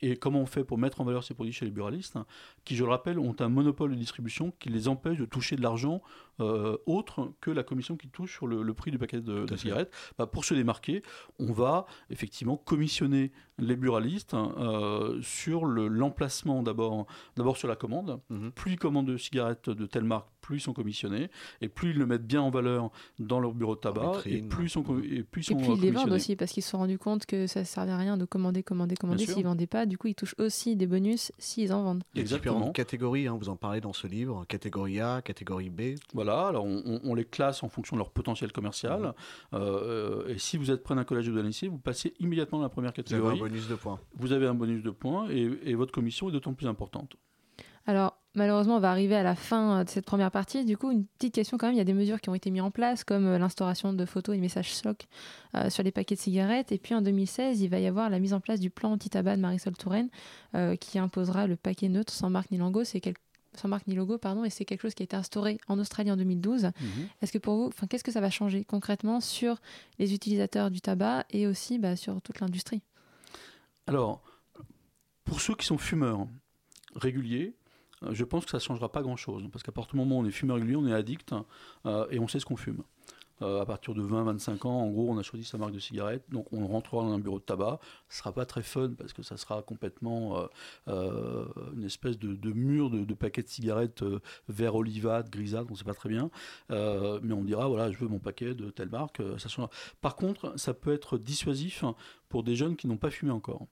[0.00, 2.16] Et comment on fait pour mettre en valeur ces produits chez les buralistes,
[2.64, 5.60] qui, je le rappelle, ont un monopole de distribution qui les empêche de toucher de
[5.62, 6.00] l'argent
[6.40, 9.92] euh, autre que la commission qui touche sur le, le prix du paquet de, cigarettes.
[10.18, 11.02] Bah, pour se démarquer,
[11.38, 18.20] on va effectivement commissionner les buralistes euh, sur le- l'emplacement d'abord, d'abord sur la commande.
[18.30, 18.52] Mhm.
[18.52, 21.28] Plus ils commandent de cigarettes de telle marque, plus ils sont commissionnés,
[21.60, 24.64] et plus ils le mettent bien en valeur dans leur bureau de tabac, et plus
[24.66, 26.70] ils sont, et plus ils Et puis euh, ils les vendent aussi parce qu'ils se
[26.70, 29.26] sont rendus compte que ça ne servait à rien de commander, commander, commander.
[29.26, 32.02] S'ils vendaient pas, du coup, ils touchent aussi des bonus s'ils en vendent.
[32.14, 32.54] Il y a Exactement.
[32.56, 34.44] différentes catégories, hein, vous en parlez dans ce livre.
[34.48, 35.80] Catégorie A, catégorie B.
[36.14, 39.00] Voilà, alors on, on- on les classe en fonction de leur potentiel commercial.
[39.00, 39.12] Mhm.
[39.54, 42.64] Euh, et si vous êtes près d'un collège ou d'un lycée, vous passez immédiatement dans
[42.64, 43.38] la première Vous avez un catégorie.
[43.38, 43.98] bonus de points.
[44.16, 47.16] Vous avez un bonus de points et, et votre commission est d'autant plus importante.
[47.86, 50.64] Alors, malheureusement, on va arriver à la fin euh, de cette première partie.
[50.66, 51.74] Du coup, une petite question quand même.
[51.74, 54.04] Il y a des mesures qui ont été mises en place, comme euh, l'instauration de
[54.04, 55.06] photos et de messages SOC
[55.56, 56.72] euh, sur les paquets de cigarettes.
[56.72, 59.36] Et puis en 2016, il va y avoir la mise en place du plan anti-tabac
[59.36, 60.10] de Marisol Touraine,
[60.54, 62.84] euh, qui imposera le paquet neutre sans marque ni logo.
[62.84, 63.14] C'est quel-
[63.56, 66.10] sans marque ni logo, pardon, et c'est quelque chose qui a été instauré en Australie
[66.10, 66.70] en 2012.
[67.22, 69.60] Est-ce que pour vous, enfin, qu'est-ce que ça va changer concrètement sur
[69.98, 72.82] les utilisateurs du tabac et aussi bah, sur toute l'industrie?
[73.86, 74.22] Alors,
[75.24, 76.26] pour ceux qui sont fumeurs
[76.94, 77.54] réguliers,
[78.02, 79.48] euh, je pense que ça ne changera pas grand-chose.
[79.52, 81.34] Parce qu'à partir du moment où on est fumeur régulier, on est addict
[81.86, 82.82] euh, et on sait ce qu'on fume.
[83.42, 86.24] Euh, à partir de 20-25 ans, en gros, on a choisi sa marque de cigarette,
[86.30, 87.80] donc on rentrera dans un bureau de tabac.
[88.08, 90.46] Ce sera pas très fun parce que ça sera complètement euh,
[90.88, 94.04] euh, une espèce de, mur de, paquets de cigarettes
[94.48, 96.30] vert olivâtre, grisâtre, on ne sait pas très bien.
[96.70, 99.22] Mais on dira, voilà, je veux mon paquet de telle marque.
[100.00, 101.84] Par contre, ça peut être dissuasif
[102.28, 103.66] pour des jeunes qui n'ont pas fumé encore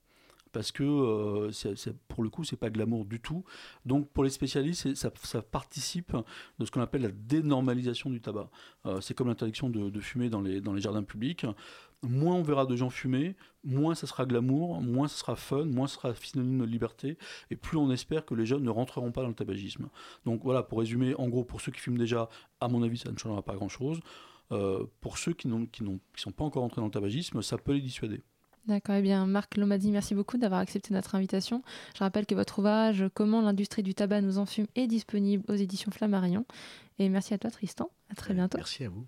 [0.59, 3.45] parce que euh, pour le coup c'est pas glamour du tout.
[3.85, 6.17] Donc pour les spécialistes ça, participe
[6.59, 8.51] de ce qu'on appelle la dénormalisation du tabac.
[8.85, 11.47] Euh, c'est comme l'interdiction de, fumer dans les, jardins publics.
[12.03, 15.87] Moins on verra de gens fumer moins ça sera glamour moins ça sera fun moins
[15.87, 17.19] ça sera synonyme de liberté
[17.53, 19.89] et plus on espère que les jeunes ne rentreront pas dans le tabagisme.
[20.25, 22.29] Donc voilà pour résumer en gros pour ceux qui fument déjà
[22.61, 24.01] à mon avis ça ne changera pas grand chose
[24.49, 25.85] pour ceux qui qui
[26.17, 28.25] sont pas encore entrés dans le tabagisme ça peut les dissuader
[28.69, 31.63] D'accord, eh bien Marc Lomadi, merci beaucoup d'avoir accepté notre invitation.
[31.95, 35.91] Je rappelle que votre ouvrage Comment l'industrie du tabac nous enfume est disponible aux éditions
[35.91, 36.45] Flammarion.
[36.99, 38.59] Et merci à toi Tristan, à très bientôt.
[38.59, 39.07] Merci à vous.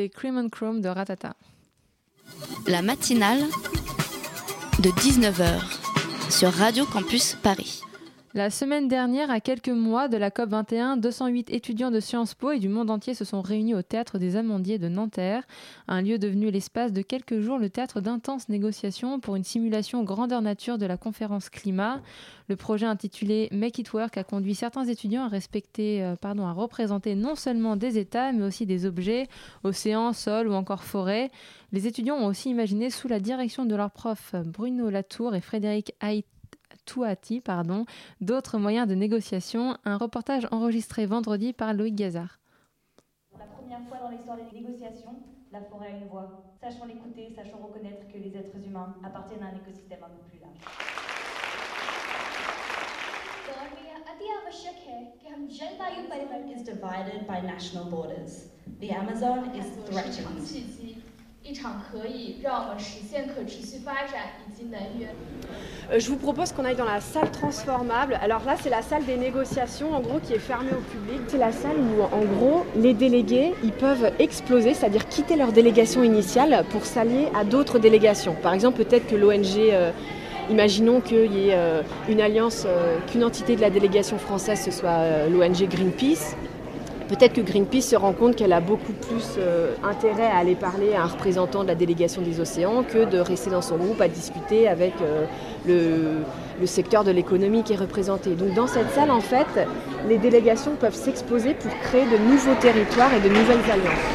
[0.00, 1.34] C'était Cream and Chrome de Ratata.
[2.66, 3.42] La matinale
[4.78, 5.60] de 19h
[6.30, 7.82] sur Radio Campus Paris.
[8.32, 12.60] La semaine dernière, à quelques mois de la COP21, 208 étudiants de Sciences Po et
[12.60, 15.42] du monde entier se sont réunis au Théâtre des Amandiers de Nanterre,
[15.88, 20.42] un lieu devenu l'espace de quelques jours le théâtre d'intenses négociations pour une simulation grandeur
[20.42, 22.02] nature de la conférence climat.
[22.48, 27.74] Le projet intitulé Make It Work a conduit certains étudiants à euh, représenter non seulement
[27.74, 29.26] des États, mais aussi des objets,
[29.64, 31.32] océans, sols ou encore forêts.
[31.72, 35.94] Les étudiants ont aussi imaginé, sous la direction de leurs profs Bruno Latour et Frédéric
[35.98, 36.24] Haït,
[36.84, 37.84] Touati, pardon,
[38.20, 39.76] d'autres moyens de négociation.
[39.84, 42.38] Un reportage enregistré vendredi par Loïc Gazard.
[43.30, 45.16] Pour la première fois dans l'histoire des négociations,
[45.52, 46.54] la forêt a une voix.
[46.60, 50.38] Sachons l'écouter, sachons reconnaître que les êtres humains appartiennent à un écosystème un peu plus
[50.40, 50.58] large.
[58.80, 61.09] The Amazon is threatened.
[61.39, 65.09] 契机，一场可以让我们实现可持续发展以及能源。
[65.91, 68.17] Euh, Je vous propose qu'on aille dans la salle transformable.
[68.21, 71.21] Alors là, c'est la salle des négociations, en gros, qui est fermée au public.
[71.27, 76.03] C'est la salle où, en gros, les délégués, ils peuvent exploser, c'est-à-dire quitter leur délégation
[76.03, 78.35] initiale pour s'allier à d'autres délégations.
[78.41, 79.91] Par exemple, peut-être que l'ONG, euh,
[80.49, 84.71] imaginons qu'il y ait euh, une alliance, euh, qu'une entité de la délégation française, ce
[84.71, 86.35] soit euh, l'ONG Greenpeace.
[87.10, 90.94] Peut-être que Greenpeace se rend compte qu'elle a beaucoup plus euh, intérêt à aller parler
[90.94, 94.06] à un représentant de la délégation des océans que de rester dans son groupe à
[94.06, 95.24] discuter avec euh,
[95.66, 96.18] le,
[96.60, 98.36] le secteur de l'économie qui est représenté.
[98.36, 99.48] Donc dans cette salle, en fait,
[100.08, 104.06] les délégations peuvent s'exposer pour créer de nouveaux territoires et de nouvelles alliances.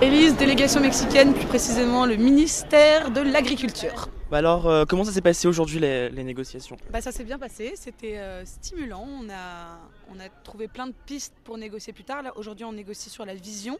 [0.00, 4.08] Élise, délégation mexicaine, plus précisément le ministère de l'Agriculture.
[4.34, 6.76] Bah alors, euh, comment ça s'est passé aujourd'hui les, les négociations?
[6.90, 9.06] Bah, ça s'est bien passé, c'était euh, stimulant.
[9.08, 9.78] On a,
[10.10, 12.20] on a trouvé plein de pistes pour négocier plus tard.
[12.20, 13.78] Là, aujourd'hui, on négocie sur la vision.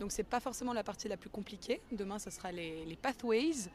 [0.00, 1.82] Donc, c'est pas forcément la partie la plus compliquée.
[1.92, 3.68] Demain, ça sera les, les pathways.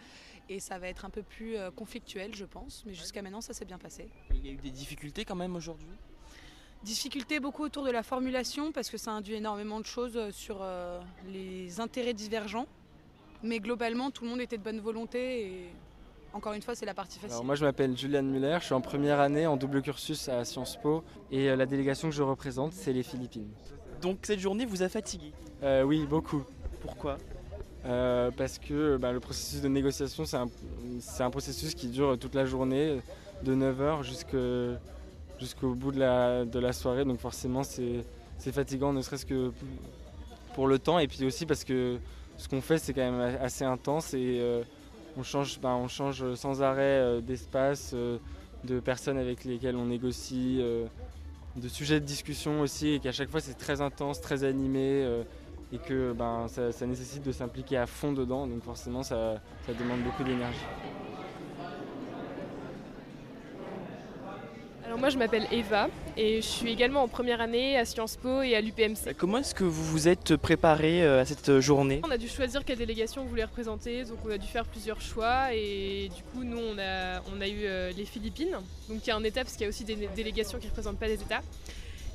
[0.50, 2.82] Et ça va être un peu plus euh, conflictuel, je pense.
[2.88, 4.10] Mais jusqu'à maintenant, ça s'est bien passé.
[4.34, 5.86] Il y a eu des difficultés quand même aujourd'hui?
[6.84, 10.66] Difficulté beaucoup autour de la formulation parce que ça induit énormément de choses sur
[11.32, 12.66] les intérêts divergents.
[13.44, 15.70] Mais globalement, tout le monde était de bonne volonté et
[16.34, 17.34] encore une fois, c'est la partie facile.
[17.34, 20.46] Alors moi je m'appelle Julian Muller, je suis en première année en double cursus à
[20.46, 23.50] Sciences Po et euh, la délégation que je représente c'est les Philippines.
[24.02, 25.32] Donc cette journée vous a fatigué?
[25.64, 26.44] Euh, Oui, beaucoup.
[26.82, 27.18] Pourquoi?
[27.86, 32.46] Euh, Parce que bah, le processus de négociation c'est un, processus qui dure toute la
[32.46, 33.02] journée
[33.44, 34.78] de 9h jusqu'au
[35.40, 38.06] jusqu'au bout de la, de la soirée donc forcément c'est
[38.38, 39.52] c'est fatigant ne serait-ce que
[40.54, 41.98] pour le temps et puis aussi parce que
[42.38, 44.62] ce qu'on fait c'est quand même assez intense et euh,
[45.18, 48.18] on change, ben, on change sans arrêt euh, d'espace, euh,
[48.64, 50.86] de personnes avec lesquelles on négocie, euh,
[51.56, 55.06] de sujets de discussion aussi, et qu'à chaque fois c'est très intense, très animé,
[55.74, 60.24] et que ben, ça, nécessite de s'impliquer à fond dedans, donc forcément ça demande beaucoup
[60.24, 60.66] d'énergie.
[64.92, 65.88] Alors moi je m'appelle Eva
[66.18, 69.16] et je suis également en première année à Sciences Po et à l'UPMC.
[69.18, 72.02] Comment est-ce que vous vous êtes préparé euh, à cette journée?
[72.04, 75.00] On a dû choisir quelle délégation on voulait représenter, donc on a dû faire plusieurs
[75.00, 78.58] choix et du coup nous on a, on a eu euh, les Philippines,
[78.90, 80.72] donc il y a un État parce qu'il y a aussi des délégations qui ne
[80.72, 81.42] représentent pas des États.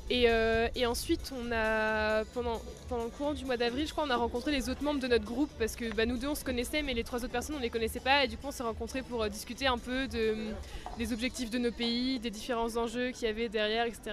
[0.09, 4.09] Et, euh, et, ensuite, on a, pendant, le courant du mois d'avril, je crois, on
[4.09, 6.45] a rencontré les autres membres de notre groupe parce que bah, nous deux, on se
[6.45, 8.23] connaissait, mais les trois autres personnes, on ne les connaissait pas.
[8.23, 10.35] Et du coup, on s'est rencontrés pour euh, discuter un peu de,
[10.97, 14.11] des objectifs de nos pays, des différents enjeux qu'il y avait derrière, etc.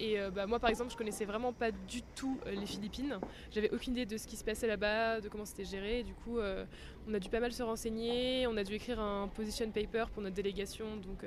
[0.00, 3.20] Et euh, bah, moi, par exemple, je connaissais vraiment pas du tout les Philippines.
[3.52, 6.00] J'avais aucune idée de ce qui se passait là-bas, de comment c'était géré.
[6.00, 6.38] Et du coup,
[7.08, 8.46] on a dû pas mal se renseigner.
[8.48, 10.86] On a dû écrire un position paper pour notre délégation.
[10.96, 11.24] Donc,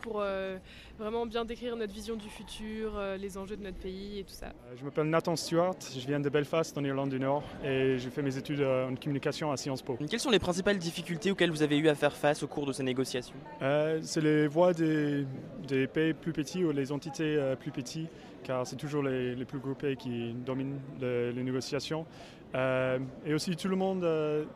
[0.00, 0.58] pour euh,
[0.98, 4.34] vraiment bien décrire notre vision du futur, euh, les enjeux de notre pays et tout
[4.34, 4.48] ça.
[4.76, 8.22] Je m'appelle Nathan Stewart, je viens de Belfast en Irlande du Nord et j'ai fait
[8.22, 9.96] mes études euh, en communication à Sciences Po.
[10.08, 12.72] Quelles sont les principales difficultés auxquelles vous avez eu à faire face au cours de
[12.72, 13.36] ces négociations?
[13.62, 15.24] Euh, C'est les voix des,
[15.66, 18.08] des, pays plus petits ou les entités euh, plus petites
[18.42, 22.06] car c'est toujours les, les, plus gros pays qui dominent les, les négociations.
[22.54, 24.04] Euh, et aussi tout le monde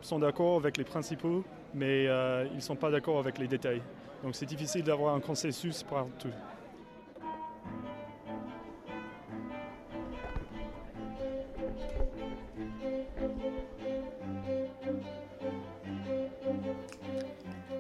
[0.01, 3.83] sont d'accord avec les principaux mais ils ne sont pas d'accord avec les détails.
[4.25, 6.29] Donc c'est difficile d'avoir un consensus partout.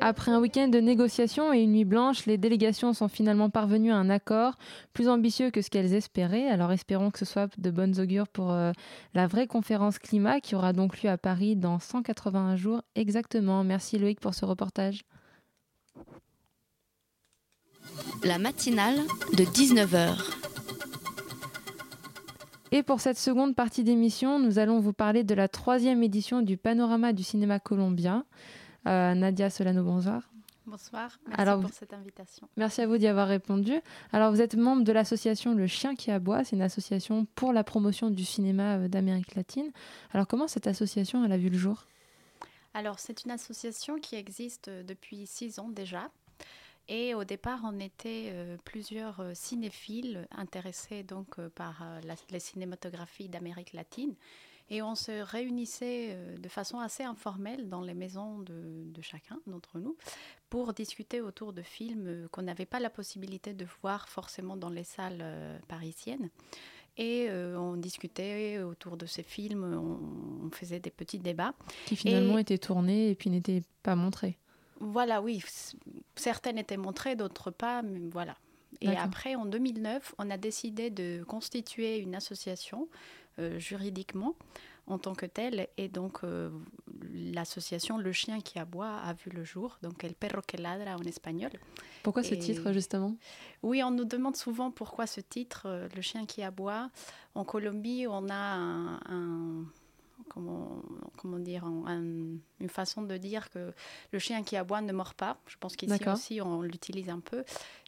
[0.03, 3.97] Après un week-end de négociations et une nuit blanche, les délégations sont finalement parvenues à
[3.97, 4.53] un accord
[4.93, 6.47] plus ambitieux que ce qu'elles espéraient.
[6.47, 8.73] Alors espérons que ce soit de bonnes augures pour euh,
[9.15, 13.65] la vraie conférence climat qui aura donc lieu à Paris dans 181 jours exactement.
[13.65, 15.07] Merci Loïc pour ce reportage.
[18.25, 18.97] La matinale
[19.37, 20.17] de 19h.
[22.73, 26.57] Et pour cette seconde partie d'émission, nous allons vous parler de la troisième édition du
[26.57, 28.25] Panorama du cinéma colombien.
[28.89, 30.23] Euh, Nadia Solano, bonsoir.
[30.67, 32.49] Bonsoir, merci Alors, pour cette invitation.
[32.57, 33.75] Merci à vous d'y avoir répondu.
[34.13, 36.43] Alors, vous êtes membre de l'association Le Chien qui aboie.
[36.43, 39.71] C'est une association pour la promotion du cinéma euh, d'Amérique latine.
[40.13, 41.85] Alors, comment cette association elle a vu le jour?
[42.73, 46.11] Alors, c'est une association qui existe depuis six ans déjà.
[46.89, 52.41] Et au départ, on était euh, plusieurs euh, cinéphiles intéressés donc euh, par la, les
[52.41, 54.15] cinématographies d'Amérique latine.
[54.71, 59.79] Et on se réunissait de façon assez informelle dans les maisons de, de chacun d'entre
[59.79, 59.95] nous
[60.49, 64.85] pour discuter autour de films qu'on n'avait pas la possibilité de voir forcément dans les
[64.85, 65.23] salles
[65.69, 66.31] parisiennes.
[66.97, 71.55] Et euh, on discutait autour de ces films, on, on, faisait des petits débats.
[71.87, 72.43] Qui finalement et...
[72.43, 74.39] étaient tournés et puis n'étaient pas montrés.
[74.85, 75.43] Voilà, oui.
[76.15, 78.37] Certaines étaient montrées, d'autres pas, mais voilà.
[78.81, 82.89] Et après, en 2009, on a décidé de constituer une association
[83.39, 84.35] euh, juridiquement
[84.87, 85.69] en tant que telle.
[85.79, 86.51] Et donc, euh,
[87.15, 91.03] l'association Le Chien qui aboie a vu le jour, donc El Perro que ladra en
[91.03, 91.51] espagnol.
[92.03, 93.17] Pourquoi ce titre, justement?
[93.63, 96.91] Oui, on nous demande souvent pourquoi ce titre, euh, Le Chien qui aboie.
[97.35, 99.65] En Colombie, on a un, un
[100.29, 100.83] comment,
[101.17, 102.03] comment dire, un,
[102.61, 103.73] une façon de dire que
[104.13, 105.39] le chien qui aboie ne mord pas.
[105.47, 107.45] Je pense qu'ici aussi, on l'utilise un peu.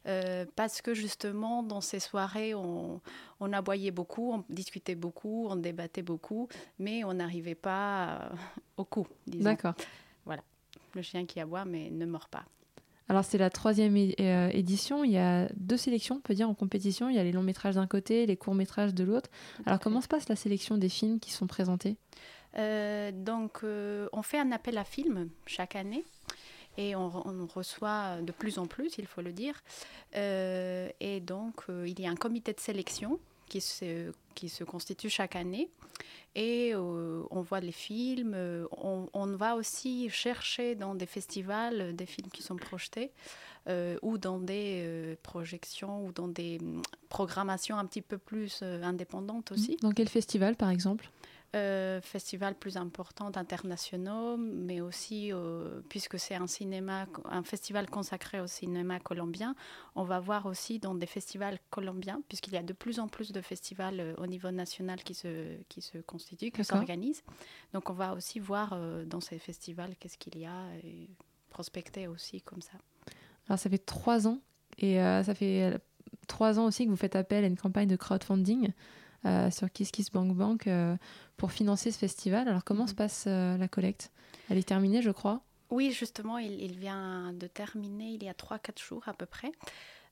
[0.07, 3.01] Euh, parce que justement, dans ces soirées, on,
[3.39, 6.47] on aboyait beaucoup, on discutait beaucoup, on débattait beaucoup,
[6.79, 8.31] mais on n'arrivait pas
[8.77, 9.43] au coup, disons.
[9.43, 9.73] D'accord.
[10.25, 10.43] Voilà.
[10.93, 12.45] Le chien qui aboie, mais ne mord pas.
[13.09, 16.53] Alors c'est la troisième é édition, il y a deux sélections, on peut dire, en
[16.53, 17.09] compétition.
[17.09, 19.29] Il y a les longs métrages d'un côté, les courts métrages de l'autre.
[19.65, 21.95] Alors comment se passe la sélection des films qui sont présentés?
[22.57, 26.03] Euh, Donc euh, on fait un appel à films chaque année
[26.77, 29.63] et on, on, reçoit de plus en plus, il faut le dire.
[30.15, 35.09] Euh, et donc il y a un comité de sélection qui se, qui se constitue
[35.09, 35.69] chaque année.
[36.35, 41.91] Et euh, on voit les films, euh, on, va aussi chercher dans des festivals euh,
[41.91, 43.11] des films qui sont projetés
[44.01, 49.75] ou dans des projections ou dans des mm, programmations un petit peu plus indépendantes aussi.
[49.81, 51.09] Dans quel festival par exemple?
[51.55, 58.41] Euh, festivals plus importants internationaux, mais aussi, euh, puisque c'est un cinéma, un festival consacré
[58.41, 59.55] au cinéma colombien,
[59.95, 63.31] on va voir aussi dans des festivals colombiens, puisqu'il y a de plus en plus
[63.31, 67.23] de festivals euh, au niveau national qui se, qui se constituent, qui s'organisent.
[67.73, 71.09] Donc on va aussi voir euh, dans ces festivals qu'est-ce qu'il y a et
[71.49, 72.73] prospecter aussi comme ça.
[73.47, 74.41] Alors ça fait trois ans,
[74.79, 75.79] et ça fait
[76.27, 78.73] trois ans aussi que vous faites appel à une campagne de crowdfunding.
[79.25, 80.95] Euh, sur Kiss Kiss Bank Bank euh,
[81.37, 82.47] pour financer ce festival.
[82.47, 82.89] Alors comment mmh.
[82.89, 84.11] se passe euh, la collecte?
[84.49, 88.33] Elle est terminée, je crois Oui, justement, il, il, vient de terminer il y a
[88.33, 89.51] 3-4 jours à peu près.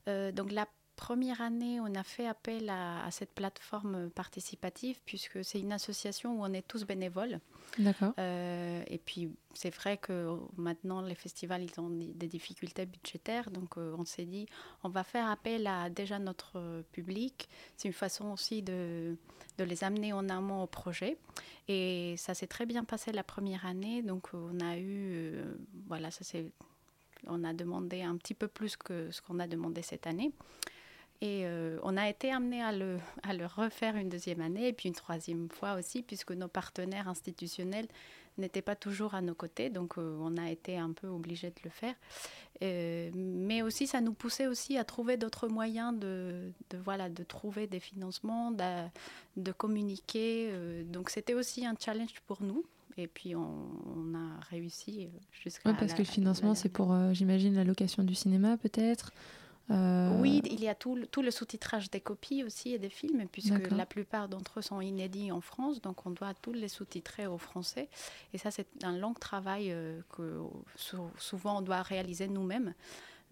[0.06, 5.60] Donc la première année, on a fait appel à, à cette plateforme participative puisque c'est
[5.60, 7.38] une association où on est tous bénévoles.
[7.78, 8.12] D'accord.
[8.18, 13.50] Euh, et puis, c'est vrai que maintenant, les festivals, ils ont des difficultés budgétaires.
[13.50, 14.46] Donc, euh, on s'est dit,
[14.82, 17.48] on va faire appel à déjà notre public.
[17.76, 19.16] C'est une façon aussi de,
[19.58, 21.18] de les amener en amont au projet.
[21.68, 24.02] Et ça s'est très bien passé la première année.
[24.02, 25.54] Donc, on a eu, euh,
[25.86, 26.52] voilà, ça c'est,
[27.26, 30.32] on a demandé un petit peu plus que ce qu'on a demandé cette année.
[31.22, 34.72] Et euh, on a été amené à le, à le refaire une deuxième année et
[34.72, 37.88] puis une troisième fois aussi, puisque nos partenaires institutionnels
[38.38, 39.70] n'étaient pas toujours à nos côtés.
[39.70, 41.94] Donc, euh, on a été un peu obligé de le faire.
[42.62, 47.22] Euh, mais aussi, ça nous poussait aussi à trouver d'autres moyens de, de, voilà, de
[47.22, 48.86] trouver des financements, de,
[49.38, 50.50] de communiquer.
[50.84, 52.64] donc, c'était aussi un challenge pour nous.
[52.98, 53.46] Et puis, on,
[53.96, 55.08] on a réussi
[55.42, 55.70] jusqu'à.
[55.70, 59.12] Ouais, parce la- que le financement, c'est pour, j'imagine, la location du cinéma, peut-être.
[59.70, 62.88] Euh, Oui, il y a tout le, tout le sous-titrage des copies aussi et des
[62.88, 66.68] films, puisque la plupart d'entre eux sont inédits en France, donc on doit tous les
[66.68, 67.88] sous-titrer au français.
[68.32, 70.40] Et ça, c'est un long travail euh, que
[70.76, 72.74] sou- souvent on doit réaliser nous-mêmes.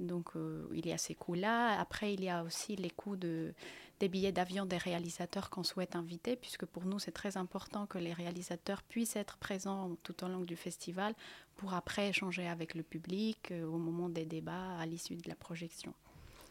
[0.01, 1.78] Donc euh, il y a ces coûts-là.
[1.80, 3.55] Après, il y a aussi les coûts de,
[4.01, 7.99] des billets d'avion des réalisateurs qu'on souhaite inviter, puisque pour nous, c'est très important que
[7.99, 11.14] les réalisateurs puissent être présents tout au long du festival
[11.55, 15.37] pour après échanger avec le public euh, au moment des débats à l'issue de la
[15.37, 15.95] projection.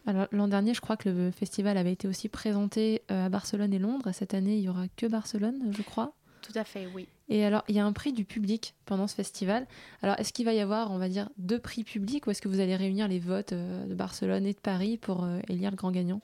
[0.05, 3.73] Alors l'an dernier, je crois que le festival avait été aussi présenté euh, à Barcelone
[3.73, 4.11] et Londres.
[4.13, 6.13] Cette année, il y aura que Barcelone, je crois.
[6.41, 7.07] Tout à fait, oui.
[7.29, 9.65] Et alors, il y a un prix du public pendant ce festival.
[10.01, 12.49] Alors, est-ce qu'il va y avoir, on va dire, deux prix publics ou est-ce que
[12.49, 15.77] vous allez réunir les votes euh, de Barcelone et de Paris pour euh, élire le
[15.77, 16.21] grand gagnant?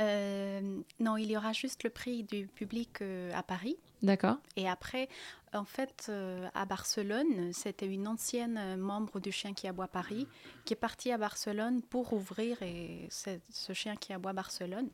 [0.00, 3.76] Euh, non, il y aura juste le prix du public euh, à Paris.
[4.02, 4.36] D'accord.
[4.56, 5.08] Et après,
[5.54, 10.26] en fait, euh, à Barcelone, c'était une ancienne membre du Chien qui aboie Paris
[10.66, 14.88] qui est partie à Barcelone pour ouvrir et ce Chien qui aboie Barcelone.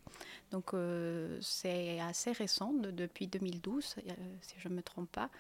[0.53, 0.71] Donc,
[1.41, 5.31] c'est assez récent, de- depuis 2012, euh, si je ne me trompe pas.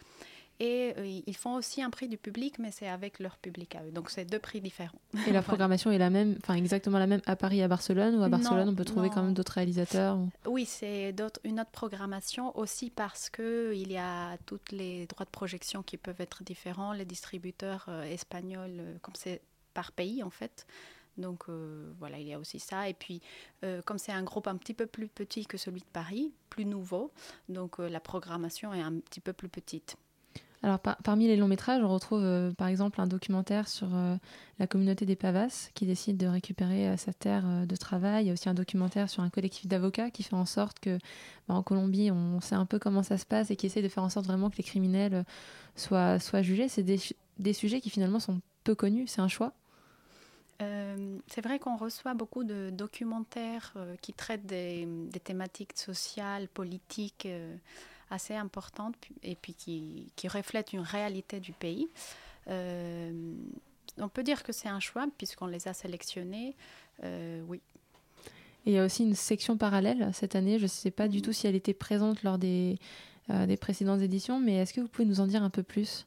[0.60, 3.84] Et euh, ils font aussi un prix du public, mais c'est avec leur public à
[3.84, 3.90] eux.
[3.90, 4.98] Donc, c'est deux prix différents.
[5.14, 5.42] Et la Voilà.
[5.42, 8.28] programmation est la même, enfin exactement la même à Paris et à Barcelone ou à
[8.28, 12.56] Barcelone Non, on peut trouver quand même d'autres réalisateurs ou- Oui, c'est une autre programmation
[12.56, 16.92] aussi parce que il y a tous les droits de projection qui peuvent être différents,
[16.92, 19.40] les distributeurs euh, espagnols, euh, comme c'est
[19.74, 20.66] par pays en fait.
[21.18, 22.88] Donc euh, voilà, il y a aussi ça.
[22.88, 23.20] Et puis,
[23.64, 26.64] euh, comme c'est un groupe un petit peu plus petit que celui de Paris, plus
[26.64, 27.10] nouveau,
[27.48, 29.96] donc euh, la programmation est un petit peu plus petite.
[30.64, 34.16] Alors par- parmi les longs métrages, on retrouve euh, par exemple un documentaire sur euh,
[34.60, 38.24] la communauté des Pavas qui décide de récupérer euh, sa terre de travail.
[38.24, 40.98] Il y a aussi un documentaire sur un collectif d'avocats qui fait en sorte que
[41.48, 43.88] bah, en Colombie, on sait un peu comment ça se passe et qui essaie de
[43.88, 45.24] faire en sorte vraiment que les criminels
[45.74, 46.68] soient, soient jugés.
[46.68, 49.08] C'est des, sujets qui finalement sont peu connus.
[49.08, 49.52] C'est un choix?
[51.26, 54.86] C'est vrai qu'on reçoit beaucoup de documentaires qui traitent des,
[55.24, 57.26] thématiques sociales, politiques
[58.12, 61.88] assez importantes puis- et puis qui, qui reflètent une réalité du pays.
[62.48, 63.34] Euh,
[63.98, 66.54] on peut dire que c'est un choix puisqu'on les a sélectionnés.
[67.04, 67.60] Euh, oui.
[68.64, 70.58] Et il y a aussi une section parallèle cette année.
[70.58, 72.78] Je ne sais pas du tout si elle était présente lors des,
[73.30, 76.06] euh, des précédentes éditions, mais est-ce que vous pouvez nous en dire un peu plus?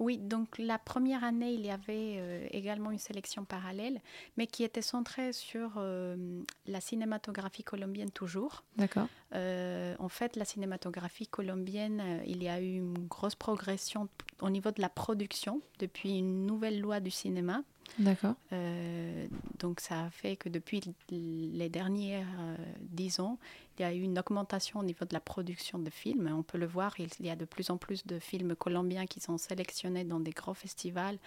[0.00, 4.00] Oui, donc la première année, il y avait euh, également une sélection parallèle,
[4.38, 8.64] mais qui était centrée sur euh, la cinématographie colombienne toujours.
[8.78, 9.08] D'accord.
[9.34, 14.08] Euh, en fait, la cinématographie colombienne, il y a eu une grosse progression
[14.40, 17.62] au niveau de la production depuis une nouvelle loi du cinéma.
[17.98, 18.34] D'accord.
[18.52, 19.26] Euh,
[19.58, 20.80] donc ça a fait que depuis
[21.10, 23.38] les dernières euh, dix ans,
[23.78, 26.30] il y a eu une augmentation au niveau de la production de films.
[26.32, 29.20] On peut le voir, il y a de plus en plus de films colombiens qui
[29.20, 31.18] sont sélectionnés dans des grands festivals.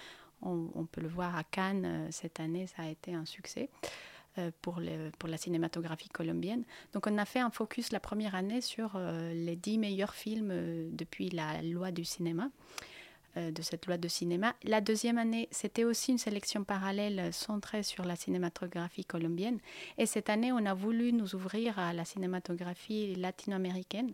[0.46, 3.70] On, peut le voir à Cannes euh, cette année, ça a été un succès.
[4.64, 4.82] Pour,
[5.20, 6.64] pour la cinématographie colombienne.
[6.92, 10.52] Donc on a fait un focus la première année sur les dix meilleurs films
[10.92, 12.50] depuis la loi du cinéma
[13.36, 14.54] de cette loi de cinéma.
[14.64, 19.60] La deuxième année, c'était aussi une sélection parallèle euh, centrée sur la cinématographie colombienne.
[19.98, 24.14] Et cette année, on a voulu nous ouvrir à la cinématographie latino-américaine,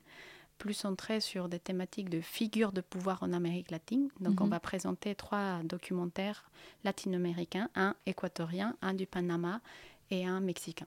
[0.57, 4.09] plus centrée sur des thématiques de figures de pouvoir en Amérique latine.
[4.19, 4.49] Donc, on Mhm.
[4.51, 6.49] va présenter trois documentaires
[6.83, 9.61] latino-américains, un équatorien, un du Panama
[10.11, 10.85] et un mexicain.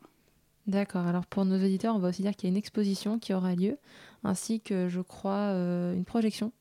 [0.66, 1.06] D'accord.
[1.06, 3.54] Alors pour nos auditeurs, on va aussi dire qu'il y a une exposition qui aura
[3.54, 3.78] lieu,
[4.24, 6.52] ainsi que, je crois, euh, une projection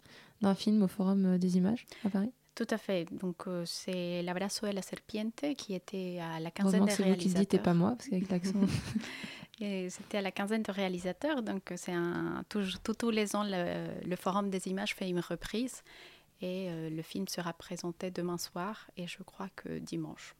[0.42, 2.32] d'un film au Forum euh, des images à Paris.
[2.56, 3.06] Tout à fait.
[3.12, 7.04] Donc, euh, c'est L'Abrazo de la Serpiente qui était à la quinzaine de que c'est
[7.04, 7.42] vous qui réalisateurs.
[7.42, 8.60] dites et pas moi, parce qu'avec l'accent.
[9.89, 14.50] C'était à la quinzaine de réalisateurs, donc c'est un tous les ans le, le Forum
[14.50, 15.84] des images fait une reprise
[16.42, 20.36] et euh, le film sera présenté demain soir et je crois que dimanche.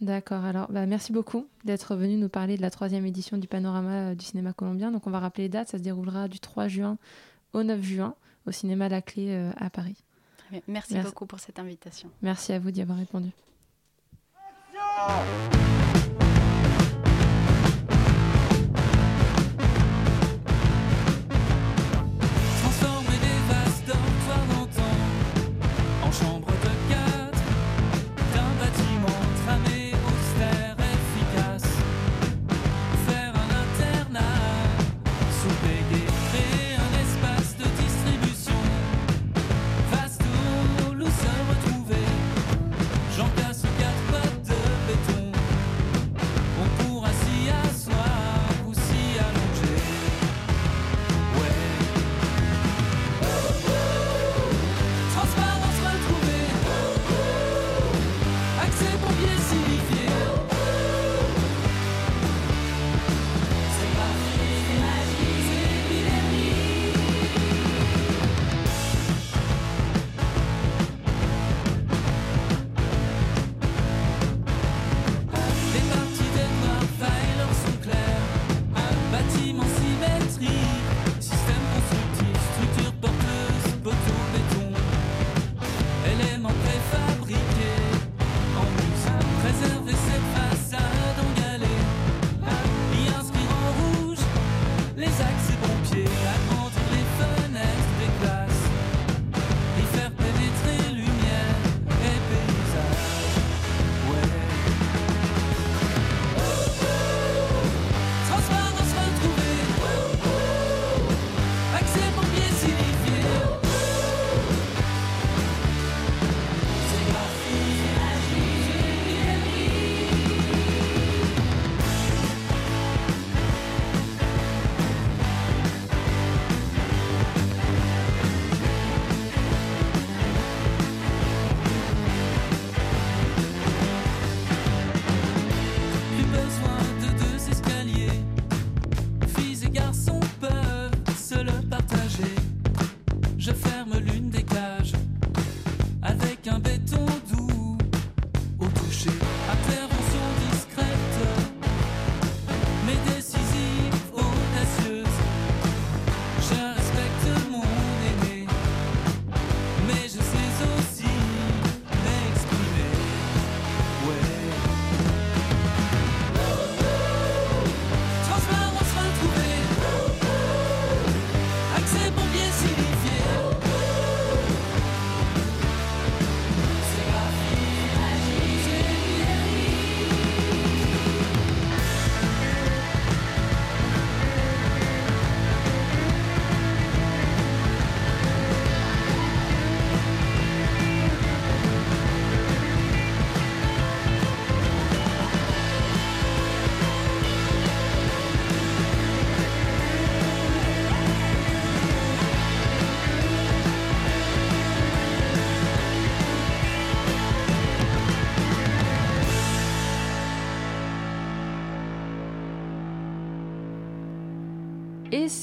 [0.00, 4.10] D'accord, alors bah, merci beaucoup d'être venu nous parler de la troisième édition du panorama
[4.10, 4.90] euh, du cinéma colombien.
[4.90, 6.98] Donc on va rappeler les dates, ça se déroulera du 3 juin
[7.52, 9.96] au 9 juin au cinéma La Clé euh, à Paris.
[10.38, 10.60] Très bien.
[10.68, 11.08] Merci, Merci.
[11.08, 12.10] beaucoup pour cette invitation.
[12.22, 13.30] Merci à vous d'y avoir répondu.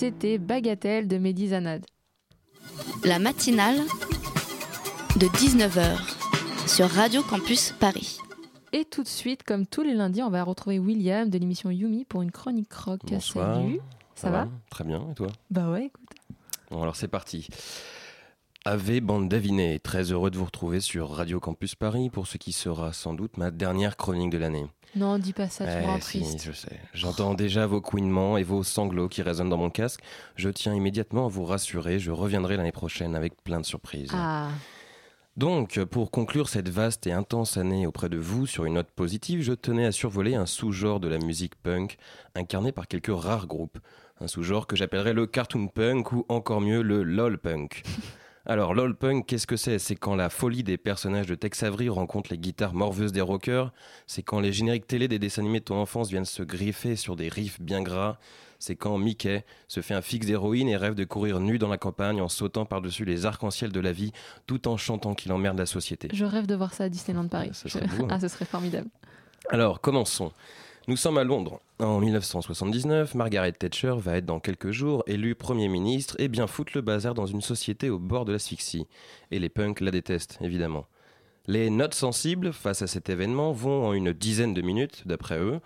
[0.01, 1.85] C'était Bagatelle de Mehdi Zanad.
[3.03, 3.77] La matinale
[5.15, 8.17] de 19h sur Radio Campus Paris.
[8.73, 12.05] Et tout de suite, comme tous les lundis, on va retrouver William de l'émission Yumi
[12.05, 13.01] pour une chronique rock.
[13.05, 13.57] Bonsoir.
[13.57, 13.79] Salut.
[14.15, 15.27] Ça, va, Très bien, et toi?
[15.51, 16.09] Bah ouais, écoute.
[16.71, 17.47] Bon, alors c'est parti.
[18.65, 22.53] Ave bande d'avinés, très heureux de vous retrouver sur Radio Campus Paris pour ce qui
[22.53, 24.65] sera sans doute ma dernière chronique de l'année.
[24.95, 26.43] Non, dis pas ça, tu me Eh, rends si, triste.
[26.43, 26.79] je sais.
[26.93, 30.01] J'entends déjà vos couinements et vos sanglots qui résonnent dans mon casque.
[30.35, 34.11] Je tiens immédiatement à vous rassurer, je reviendrai l'année prochaine avec plein de surprises.
[34.13, 34.49] Ah,
[35.37, 39.41] Donc, pour conclure cette vaste et intense année auprès de vous sur une note positive,
[39.41, 41.97] je tenais à survoler un sous-genre de la musique punk
[42.35, 43.79] incarné par quelques rares groupes.
[44.19, 47.81] Un sous-genre que j'appellerais le cartoon punk ou encore mieux le lol punk.
[48.45, 49.77] Alors, lol punk, qu'est-ce que c'est?
[49.77, 53.71] C'est quand la folie des personnages de Tex Avery rencontre les guitares morveuses des rockers?
[54.07, 57.15] C'est quand les génériques télé des dessins animés de ton enfance viennent se griffer sur
[57.15, 58.17] des riffs bien gras?
[58.57, 61.77] C'est quand Mickey se fait un fixe d'héroïne et rêve de courir nu dans la
[61.77, 64.11] campagne en sautant par-dessus les arcs-en-ciel de la vie
[64.47, 66.09] tout en chantant qu'il emmerde la société.
[66.13, 67.51] je rêve de voir ça à Disneyland Paris.
[67.53, 68.09] ce serait beau, hein.
[68.11, 68.87] ah, ce serait formidable.
[69.49, 70.31] Alors, commençons.
[70.88, 71.61] Nous sommes à Londres.
[71.79, 76.71] En 1979, Margaret Thatcher va être dans quelques jours élue Premier ministre et bien foutre
[76.73, 78.88] le bazar dans une société au bord de l'asphyxie.
[79.29, 80.88] Et les punks la détestent, évidemment.
[81.45, 85.59] Les notes sensibles, face à cet événement, vont en une dizaine de minutes, d'après eux,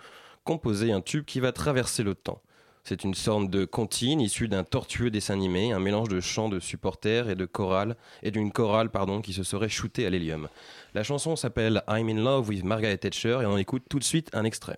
[0.43, 2.41] composer un tube qui va traverser le temps.
[2.83, 6.59] C'est une sorte de comptine issue d'un tortueux dessin animé, un mélange de chants de
[6.59, 10.49] supporters et de chorale et d'une chorale pardon qui se serait shootée à l'hélium.
[10.93, 14.29] La chanson s'appelle I'm in love with Margaret Thatcher et on écoute tout de suite
[14.33, 14.77] un extrait.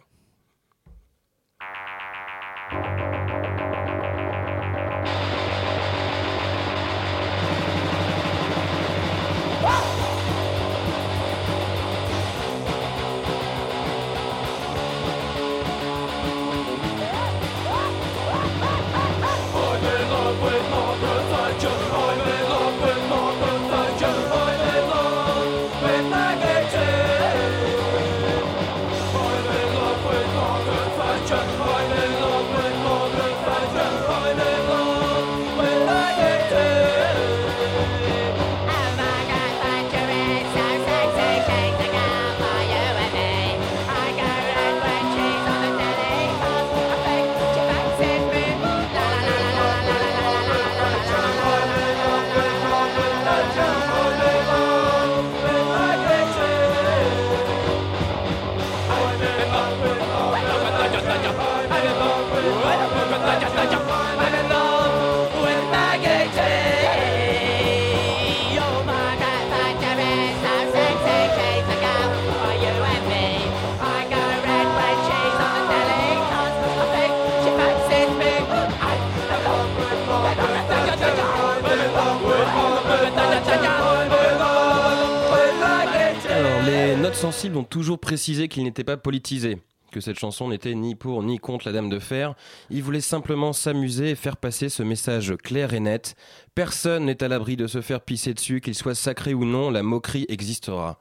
[88.18, 89.60] Précisé qu'ils n'étaient pas politisés,
[89.92, 92.34] que cette chanson n'était ni pour ni contre la Dame de Fer.
[92.72, 96.16] Ils voulaient simplement s'amuser et faire passer ce message clair et net.
[96.56, 99.84] Personne n'est à l'abri de se faire pisser dessus, qu'il soit sacré ou non, la
[99.84, 100.98] moquerie existera.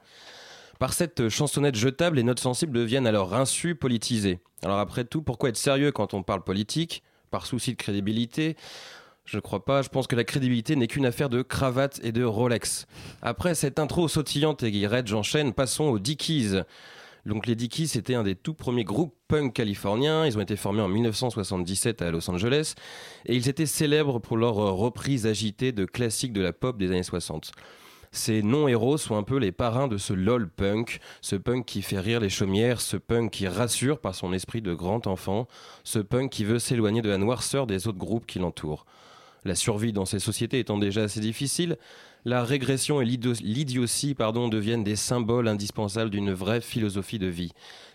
[0.77, 4.37] Par cette chansonnette jetable, les notes sensibles deviennent alors insu politisées.
[4.61, 7.01] Alors après tout, pourquoi être sérieux quand on parle politique?
[7.31, 8.55] Par souci de crédibilité?
[9.25, 12.11] Je ne crois pas, je pense que la crédibilité n'est qu'une affaire de cravate et
[12.11, 12.85] de Rolex.
[13.23, 16.59] Après cette intro sautillante et guillerette, j'enchaîne, passons aux Dickies.
[17.27, 20.25] Donc les Dickies, c'était un des tout premiers groupes punk californiens.
[20.25, 22.75] Ils ont été formés en 1977 à Los Angeles
[23.25, 27.03] et ils étaient célèbres pour leur reprise agitée de classiques de la pop des années
[27.03, 27.51] 60.
[28.13, 31.99] Ces non-héros sont un peu les parrains de ce lol punk, ce punk qui fait
[31.99, 35.49] rire les chaumières, ce punk qui rassure par son esprit de grand enfant,
[35.83, 38.85] ce punk qui veut s'éloigner de la noirceur des autres groupes qui l'entourent.
[39.43, 41.77] La survie dans ces sociétés étant déjà assez difficile,
[42.27, 47.53] la régression et l'idiotie pardon, deviennent des symboles indispensables d'une vraie philosophie de vie.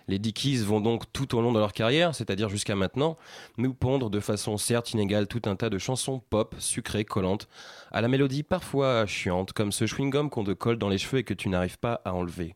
[0.09, 3.19] Les Dickies vont donc tout au long de leur carrière, c'est-à-dire jusqu'à maintenant,
[3.59, 7.47] nous pondre de façon certes inégale tout un tas de chansons pop, sucrées, collantes,
[7.91, 11.25] à la mélodie parfois chiante, comme ce chewing-gum qu'on te colle dans les cheveux et
[11.25, 12.55] que tu n'arrives pas à enlever.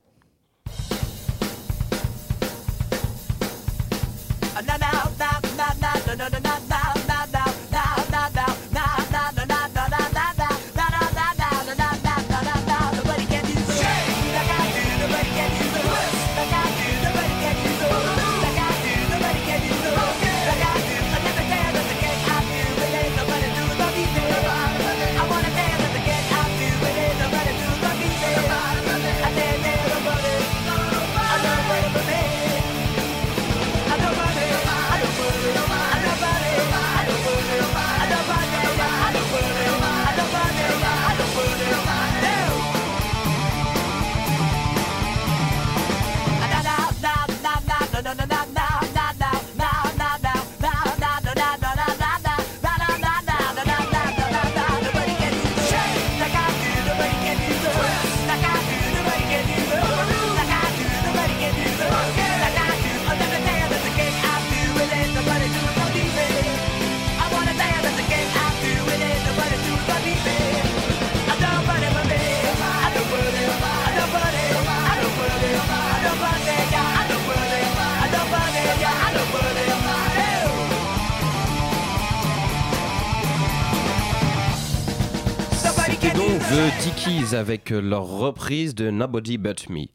[86.57, 89.89] The Dickies avec leur reprise de Nobody But Me.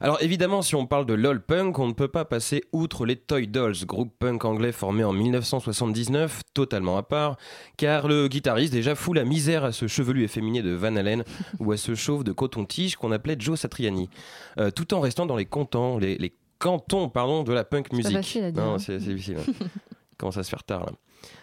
[0.00, 3.14] Alors évidemment, si on parle de LOL punk, on ne peut pas passer outre les
[3.14, 7.36] Toy Dolls, groupe punk anglais formé en 1979, totalement à part,
[7.76, 11.22] car le guitariste déjà fout la misère à ce chevelu efféminé de Van Halen
[11.60, 14.10] ou à ce chauve de coton-tige qu'on appelait Joe Satriani,
[14.58, 18.74] Euh, tout en restant dans les cantons, les, les cantons pardon, de la punk Non,
[18.74, 18.78] hein.
[18.80, 19.36] c'est difficile.
[19.36, 19.44] ouais.
[20.18, 20.92] commence à se faire tard là.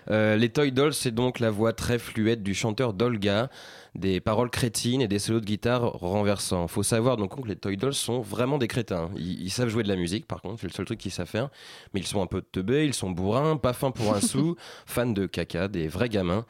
[0.10, 3.50] Euh, les Toy Dolls, c'est donc la voix très fluette du chanteur Dolga,
[3.96, 6.68] des paroles crétines et des solos de guitare renversants.
[6.68, 9.10] Faut savoir donc que les Toy Dolls sont vraiment des crétins.
[9.18, 11.28] Ils, ils savent jouer de la musique, par contre, c'est le seul truc qu'ils savent
[11.28, 11.50] faire.
[11.94, 14.56] Mais ils sont un peu teubés, ils sont bourrins, pas fins pour un sou,
[14.86, 16.46] fans de caca, des vrais gamins.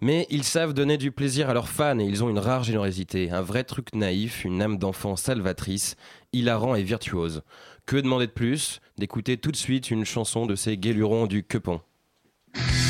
[0.00, 3.30] Mais ils savent donner du plaisir à leurs fans et ils ont une rare générosité,
[3.30, 5.96] un vrai truc naïf, une âme d'enfant salvatrice,
[6.32, 7.42] hilarant et virtuose.
[7.86, 8.80] Que demander de plus?
[8.98, 11.80] D'écouter tout de suite une chanson de ces guélurons du Quepon.
[12.54, 12.62] you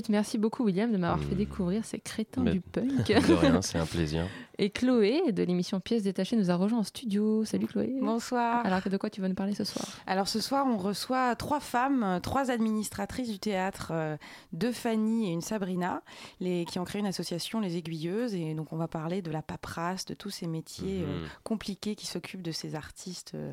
[0.00, 3.06] écoute, merci beaucoup William de m'avoir fait découvrir ces crétins Mais- du punk.
[3.06, 4.26] De rien, c'est un plaisir.
[4.58, 7.44] Et Chloé de l'émission Pièces détachées nous a rejoint en studio.
[7.44, 7.94] Salut Chloé.
[8.00, 8.64] Bonsoir.
[8.66, 9.86] Alors de quoi tu vas nous parler ce soir?
[10.06, 14.16] Alors ce soir, on reçoit trois femmes, trois administratrices du théâtre, euh,
[14.52, 16.02] deux Fanny et une Sabrina,
[16.40, 18.34] les, qui ont créé une association, les Aiguilleuses.
[18.34, 21.28] Et donc on va parler de la paperasse, de tous ces métiers euh, Mhm.
[21.44, 23.52] compliqués qui s'occupent de ces artistes euh,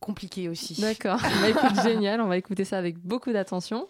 [0.00, 0.80] compliqués aussi.
[0.80, 1.20] D'accord.
[1.40, 2.20] Bah, écoute, génial.
[2.20, 3.88] On va écouter ça avec beaucoup d'attention.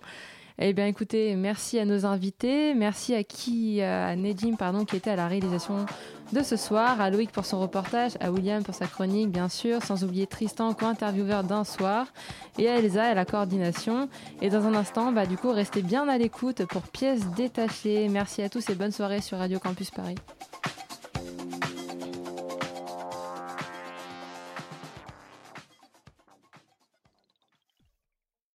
[0.59, 5.11] Eh bien, écoutez, merci à nos invités, merci à qui, à Nedim, pardon, qui était
[5.11, 5.87] à la réalisation
[6.33, 9.83] de ce soir, à Loïc pour son reportage, à William pour sa chronique, bien sûr,
[9.83, 12.07] sans oublier Tristan, co-intervieweur d'un soir,
[12.59, 14.09] et à Elsa à la coordination.
[14.41, 18.09] Et dans un instant, bah, du coup, restez bien à l'écoute pour pièces détachées.
[18.09, 20.17] Merci à tous et bonne soirée sur Radio Campus Paris.